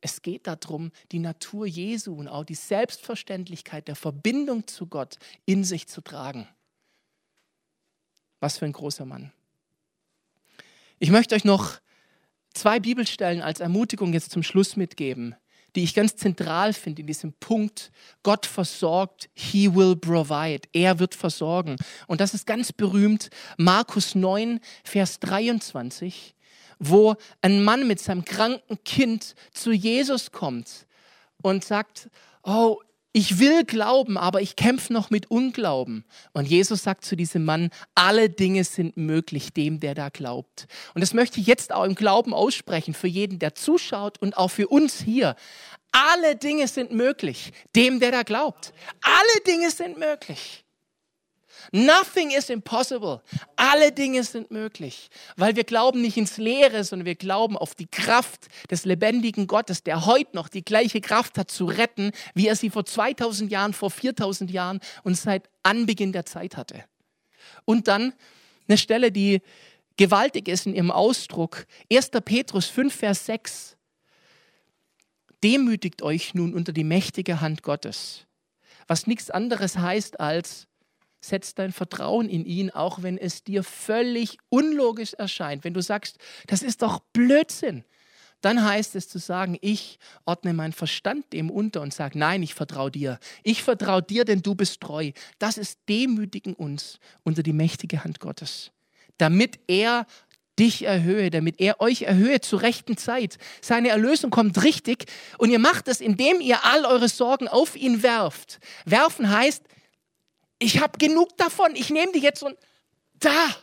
Es 0.00 0.22
geht 0.22 0.46
darum, 0.46 0.92
die 1.10 1.18
Natur 1.18 1.66
Jesu 1.66 2.14
und 2.14 2.28
auch 2.28 2.44
die 2.44 2.54
Selbstverständlichkeit 2.54 3.88
der 3.88 3.96
Verbindung 3.96 4.66
zu 4.66 4.86
Gott 4.86 5.18
in 5.44 5.64
sich 5.64 5.88
zu 5.88 6.00
tragen. 6.00 6.48
Was 8.40 8.58
für 8.58 8.66
ein 8.66 8.72
großer 8.72 9.04
Mann. 9.04 9.32
Ich 11.00 11.10
möchte 11.10 11.34
euch 11.34 11.44
noch 11.44 11.80
zwei 12.54 12.78
Bibelstellen 12.78 13.40
als 13.40 13.60
Ermutigung 13.60 14.12
jetzt 14.12 14.30
zum 14.30 14.42
Schluss 14.42 14.76
mitgeben, 14.76 15.34
die 15.74 15.84
ich 15.84 15.94
ganz 15.94 16.16
zentral 16.16 16.72
finde 16.72 17.02
in 17.02 17.06
diesem 17.06 17.32
Punkt. 17.34 17.90
Gott 18.22 18.46
versorgt, 18.46 19.28
He 19.34 19.74
will 19.74 19.96
provide. 19.96 20.68
Er 20.72 20.98
wird 20.98 21.14
versorgen. 21.14 21.76
Und 22.06 22.20
das 22.20 22.34
ist 22.34 22.46
ganz 22.46 22.72
berühmt, 22.72 23.30
Markus 23.56 24.14
9, 24.14 24.60
Vers 24.84 25.20
23, 25.20 26.34
wo 26.78 27.16
ein 27.40 27.62
Mann 27.62 27.86
mit 27.86 28.00
seinem 28.00 28.24
kranken 28.24 28.78
Kind 28.84 29.34
zu 29.52 29.72
Jesus 29.72 30.32
kommt 30.32 30.86
und 31.42 31.64
sagt, 31.64 32.08
oh, 32.42 32.78
ich 33.12 33.38
will 33.38 33.64
glauben, 33.64 34.18
aber 34.18 34.42
ich 34.42 34.54
kämpfe 34.54 34.92
noch 34.92 35.10
mit 35.10 35.30
Unglauben. 35.30 36.04
Und 36.32 36.46
Jesus 36.46 36.82
sagt 36.82 37.04
zu 37.04 37.16
diesem 37.16 37.44
Mann, 37.44 37.70
alle 37.94 38.28
Dinge 38.28 38.64
sind 38.64 38.96
möglich 38.96 39.52
dem, 39.52 39.80
der 39.80 39.94
da 39.94 40.08
glaubt. 40.08 40.66
Und 40.94 41.00
das 41.00 41.14
möchte 41.14 41.40
ich 41.40 41.46
jetzt 41.46 41.72
auch 41.72 41.84
im 41.84 41.94
Glauben 41.94 42.34
aussprechen, 42.34 42.94
für 42.94 43.08
jeden, 43.08 43.38
der 43.38 43.54
zuschaut 43.54 44.18
und 44.20 44.36
auch 44.36 44.52
für 44.52 44.68
uns 44.68 45.00
hier. 45.00 45.36
Alle 45.90 46.36
Dinge 46.36 46.68
sind 46.68 46.92
möglich 46.92 47.52
dem, 47.74 47.98
der 47.98 48.12
da 48.12 48.22
glaubt. 48.22 48.72
Alle 49.00 49.44
Dinge 49.46 49.70
sind 49.70 49.98
möglich. 49.98 50.64
Nothing 51.72 52.30
is 52.30 52.50
impossible. 52.50 53.22
Alle 53.56 53.92
Dinge 53.92 54.24
sind 54.24 54.50
möglich, 54.50 55.08
weil 55.36 55.56
wir 55.56 55.64
glauben 55.64 56.00
nicht 56.00 56.16
ins 56.16 56.36
Leere, 56.36 56.84
sondern 56.84 57.06
wir 57.06 57.14
glauben 57.14 57.56
auf 57.56 57.74
die 57.74 57.86
Kraft 57.86 58.46
des 58.70 58.84
lebendigen 58.84 59.46
Gottes, 59.46 59.82
der 59.82 60.06
heute 60.06 60.34
noch 60.34 60.48
die 60.48 60.64
gleiche 60.64 61.00
Kraft 61.00 61.38
hat 61.38 61.50
zu 61.50 61.66
retten, 61.66 62.12
wie 62.34 62.48
er 62.48 62.56
sie 62.56 62.70
vor 62.70 62.84
2000 62.84 63.50
Jahren, 63.50 63.72
vor 63.72 63.90
4000 63.90 64.50
Jahren 64.50 64.80
und 65.04 65.16
seit 65.16 65.48
Anbeginn 65.62 66.12
der 66.12 66.26
Zeit 66.26 66.56
hatte. 66.56 66.84
Und 67.64 67.88
dann 67.88 68.14
eine 68.68 68.78
Stelle, 68.78 69.12
die 69.12 69.40
gewaltig 69.96 70.48
ist 70.48 70.66
in 70.66 70.74
ihrem 70.74 70.90
Ausdruck. 70.90 71.66
1. 71.92 72.10
Petrus 72.24 72.66
5, 72.66 72.94
Vers 72.94 73.26
6. 73.26 73.76
Demütigt 75.42 76.02
euch 76.02 76.34
nun 76.34 76.54
unter 76.54 76.72
die 76.72 76.84
mächtige 76.84 77.40
Hand 77.40 77.62
Gottes. 77.62 78.26
Was 78.86 79.06
nichts 79.06 79.30
anderes 79.30 79.76
heißt 79.76 80.18
als, 80.18 80.66
Setz 81.20 81.54
dein 81.54 81.72
Vertrauen 81.72 82.28
in 82.28 82.44
ihn, 82.44 82.70
auch 82.70 83.02
wenn 83.02 83.18
es 83.18 83.42
dir 83.44 83.64
völlig 83.64 84.38
unlogisch 84.48 85.14
erscheint. 85.14 85.64
Wenn 85.64 85.74
du 85.74 85.82
sagst, 85.82 86.18
das 86.46 86.62
ist 86.62 86.82
doch 86.82 87.00
Blödsinn, 87.12 87.84
dann 88.40 88.64
heißt 88.64 88.94
es 88.94 89.08
zu 89.08 89.18
sagen, 89.18 89.58
ich 89.60 89.98
ordne 90.24 90.54
meinen 90.54 90.72
Verstand 90.72 91.32
dem 91.32 91.50
unter 91.50 91.80
und 91.80 91.92
sage, 91.92 92.18
nein, 92.18 92.42
ich 92.42 92.54
vertraue 92.54 92.90
dir. 92.90 93.18
Ich 93.42 93.64
vertraue 93.64 94.02
dir, 94.02 94.24
denn 94.24 94.42
du 94.42 94.54
bist 94.54 94.80
treu. 94.80 95.10
Das 95.38 95.58
ist 95.58 95.80
Demütigen 95.88 96.54
uns 96.54 97.00
unter 97.24 97.42
die 97.42 97.52
mächtige 97.52 98.04
Hand 98.04 98.20
Gottes, 98.20 98.70
damit 99.16 99.58
er 99.66 100.06
dich 100.58 100.84
erhöhe, 100.84 101.30
damit 101.30 101.60
er 101.60 101.80
euch 101.80 102.02
erhöhe 102.02 102.40
zur 102.40 102.62
rechten 102.62 102.96
Zeit. 102.96 103.38
Seine 103.60 103.88
Erlösung 103.88 104.30
kommt 104.30 104.62
richtig 104.62 105.06
und 105.38 105.50
ihr 105.50 105.58
macht 105.58 105.88
es, 105.88 106.00
indem 106.00 106.40
ihr 106.40 106.64
all 106.64 106.84
eure 106.84 107.08
Sorgen 107.08 107.48
auf 107.48 107.76
ihn 107.76 108.02
werft. 108.02 108.58
Werfen 108.84 109.30
heißt, 109.30 109.64
ich 110.58 110.80
habe 110.80 110.98
genug 110.98 111.36
davon, 111.36 111.74
ich 111.76 111.90
nehme 111.90 112.12
die 112.12 112.20
jetzt 112.20 112.42
und 112.42 112.56
da, 113.14 113.54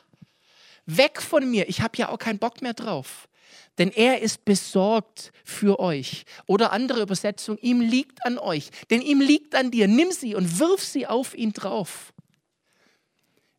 weg 0.85 1.21
von 1.21 1.49
mir, 1.49 1.67
ich 1.69 1.81
habe 1.81 1.97
ja 1.97 2.09
auch 2.09 2.19
keinen 2.19 2.39
Bock 2.39 2.61
mehr 2.61 2.73
drauf. 2.73 3.27
Denn 3.77 3.91
er 3.91 4.21
ist 4.21 4.45
besorgt 4.45 5.33
für 5.43 5.79
euch. 5.79 6.25
Oder 6.45 6.71
andere 6.71 7.01
Übersetzung, 7.01 7.57
ihm 7.57 7.81
liegt 7.81 8.25
an 8.25 8.37
euch. 8.37 8.69
Denn 8.89 9.01
ihm 9.01 9.19
liegt 9.19 9.53
an 9.53 9.69
dir. 9.69 9.89
Nimm 9.89 10.11
sie 10.11 10.33
und 10.33 10.59
wirf 10.59 10.81
sie 10.81 11.07
auf 11.07 11.35
ihn 11.35 11.51
drauf. 11.51 12.13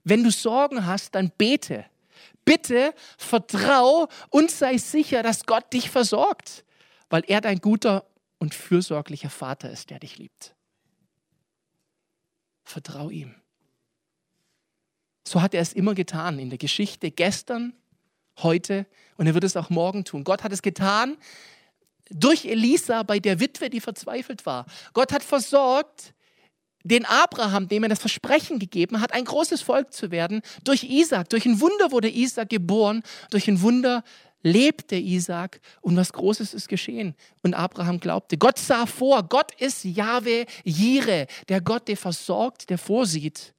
Wenn 0.05 0.25
du 0.25 0.31
Sorgen 0.31 0.87
hast, 0.87 1.15
dann 1.15 1.31
bete. 1.37 1.85
Bitte 2.47 2.95
vertrau 3.19 4.09
und 4.31 4.51
sei 4.51 4.79
sicher, 4.79 5.23
dass 5.23 5.45
Gott 5.45 5.71
dich 5.73 5.91
versorgt, 5.91 6.65
weil 7.11 7.25
er 7.27 7.43
dein 7.43 7.59
guter 7.59 8.07
und 8.39 8.55
fürsorglicher 8.55 9.31
Vater 9.31 9.71
ist, 9.71 9.91
der 9.91 9.99
dich 9.99 10.17
liebt. 10.17 10.56
Vertrau 12.77 13.09
ihm. 13.09 13.35
So 15.27 15.41
hat 15.41 15.55
er 15.55 15.63
es 15.63 15.73
immer 15.73 15.95
getan 15.95 16.39
in 16.39 16.51
der 16.51 16.59
Geschichte, 16.59 17.11
gestern, 17.11 17.73
heute 18.43 18.85
und 19.17 19.27
er 19.27 19.33
wird 19.33 19.45
es 19.45 19.57
auch 19.57 19.71
morgen 19.71 20.05
tun. 20.05 20.25
Gott 20.25 20.45
hat 20.45 20.53
es 20.53 20.61
getan 20.61 21.17
durch 22.11 22.45
Elisa 22.45 23.03
bei 23.03 23.19
der 23.19 23.41
Witwe, 23.41 23.71
die 23.71 23.81
verzweifelt 23.81 24.45
war. 24.45 24.67
Gott 24.93 25.11
hat 25.11 25.23
versorgt 25.23 26.13
den 26.85 27.07
Abraham, 27.07 27.67
dem 27.67 27.85
er 27.85 27.89
das 27.89 28.01
Versprechen 28.01 28.59
gegeben 28.59 29.01
hat, 29.01 29.15
ein 29.15 29.25
großes 29.25 29.63
Volk 29.63 29.95
zu 29.95 30.11
werden, 30.11 30.43
durch 30.63 30.85
Isaac. 30.85 31.31
Durch 31.31 31.47
ein 31.47 31.63
Wunder 31.63 31.93
wurde 31.93 32.11
Isaac 32.11 32.51
geboren, 32.51 33.03
durch 33.31 33.49
ein 33.49 33.63
Wunder 33.63 34.05
lebte 34.47 34.97
Isaac 34.97 35.61
und 35.81 35.97
was 35.97 36.13
Großes 36.13 36.55
ist 36.55 36.69
geschehen. 36.69 37.15
Und 37.43 37.55
Abraham 37.55 37.99
glaubte. 37.99 38.39
Gott 38.39 38.59
sah 38.59 38.87
vor, 38.87 39.25
Gott 39.25 39.53
ist 39.61 39.85
Jahwe 39.85 40.47
Jire, 40.65 41.27
der 41.49 41.61
Gott, 41.61 41.89
der 41.89 41.97
versorgt, 41.97 42.71
der 42.71 42.79
vorsieht. 42.79 43.55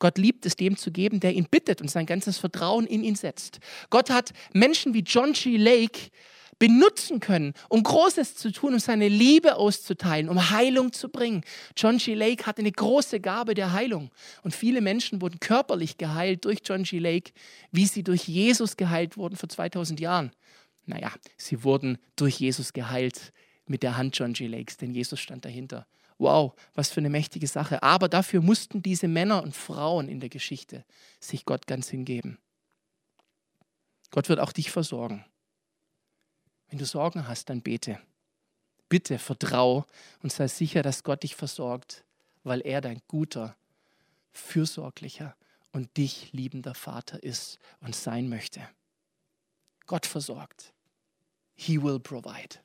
Gott 0.00 0.18
liebt 0.18 0.46
es, 0.46 0.56
dem 0.56 0.76
zu 0.76 0.90
geben, 0.90 1.20
der 1.20 1.32
ihn 1.34 1.46
bittet 1.50 1.80
und 1.80 1.90
sein 1.90 2.06
ganzes 2.06 2.38
Vertrauen 2.38 2.86
in 2.86 3.02
ihn 3.02 3.16
setzt. 3.16 3.60
Gott 3.90 4.10
hat 4.10 4.32
Menschen 4.52 4.94
wie 4.94 5.00
John 5.00 5.32
G. 5.32 5.56
Lake 5.56 6.10
benutzen 6.58 7.20
können, 7.20 7.54
um 7.68 7.82
Großes 7.82 8.34
zu 8.34 8.50
tun, 8.50 8.74
um 8.74 8.80
seine 8.80 9.08
Liebe 9.08 9.56
auszuteilen, 9.56 10.28
um 10.28 10.50
Heilung 10.50 10.92
zu 10.92 11.08
bringen. 11.08 11.42
John 11.76 11.98
G. 11.98 12.14
Lake 12.14 12.46
hatte 12.46 12.60
eine 12.60 12.72
große 12.72 13.20
Gabe 13.20 13.54
der 13.54 13.72
Heilung 13.72 14.10
und 14.42 14.54
viele 14.54 14.80
Menschen 14.80 15.22
wurden 15.22 15.40
körperlich 15.40 15.98
geheilt 15.98 16.44
durch 16.44 16.60
John 16.64 16.82
G. 16.82 16.98
Lake, 16.98 17.32
wie 17.70 17.86
sie 17.86 18.02
durch 18.02 18.26
Jesus 18.26 18.76
geheilt 18.76 19.16
wurden 19.16 19.36
vor 19.36 19.48
2000 19.48 20.00
Jahren. 20.00 20.32
Naja, 20.86 21.12
sie 21.36 21.62
wurden 21.64 21.98
durch 22.16 22.40
Jesus 22.40 22.72
geheilt 22.72 23.32
mit 23.66 23.82
der 23.82 23.96
Hand 23.96 24.18
John 24.18 24.32
G. 24.32 24.46
Lakes, 24.46 24.78
denn 24.78 24.94
Jesus 24.94 25.20
stand 25.20 25.44
dahinter. 25.44 25.86
Wow, 26.18 26.54
was 26.74 26.90
für 26.90 26.98
eine 26.98 27.10
mächtige 27.10 27.46
Sache. 27.46 27.82
Aber 27.82 28.08
dafür 28.08 28.40
mussten 28.40 28.82
diese 28.82 29.06
Männer 29.06 29.42
und 29.42 29.54
Frauen 29.54 30.08
in 30.08 30.18
der 30.18 30.28
Geschichte 30.28 30.84
sich 31.20 31.44
Gott 31.44 31.66
ganz 31.68 31.88
hingeben. 31.88 32.38
Gott 34.10 34.28
wird 34.28 34.40
auch 34.40 34.52
dich 34.52 34.70
versorgen. 34.70 35.24
Wenn 36.68 36.78
du 36.78 36.84
Sorgen 36.84 37.26
hast, 37.26 37.50
dann 37.50 37.62
bete. 37.62 37.98
Bitte 38.88 39.18
vertrau 39.18 39.86
und 40.22 40.32
sei 40.32 40.48
sicher, 40.48 40.82
dass 40.82 41.02
Gott 41.02 41.22
dich 41.22 41.34
versorgt, 41.34 42.04
weil 42.42 42.60
er 42.60 42.80
dein 42.80 43.02
guter, 43.08 43.56
fürsorglicher 44.32 45.36
und 45.72 45.96
dich 45.96 46.32
liebender 46.32 46.74
Vater 46.74 47.22
ist 47.22 47.58
und 47.80 47.94
sein 47.94 48.28
möchte. 48.28 48.66
Gott 49.86 50.06
versorgt. 50.06 50.72
He 51.54 51.82
will 51.82 51.98
provide. 51.98 52.60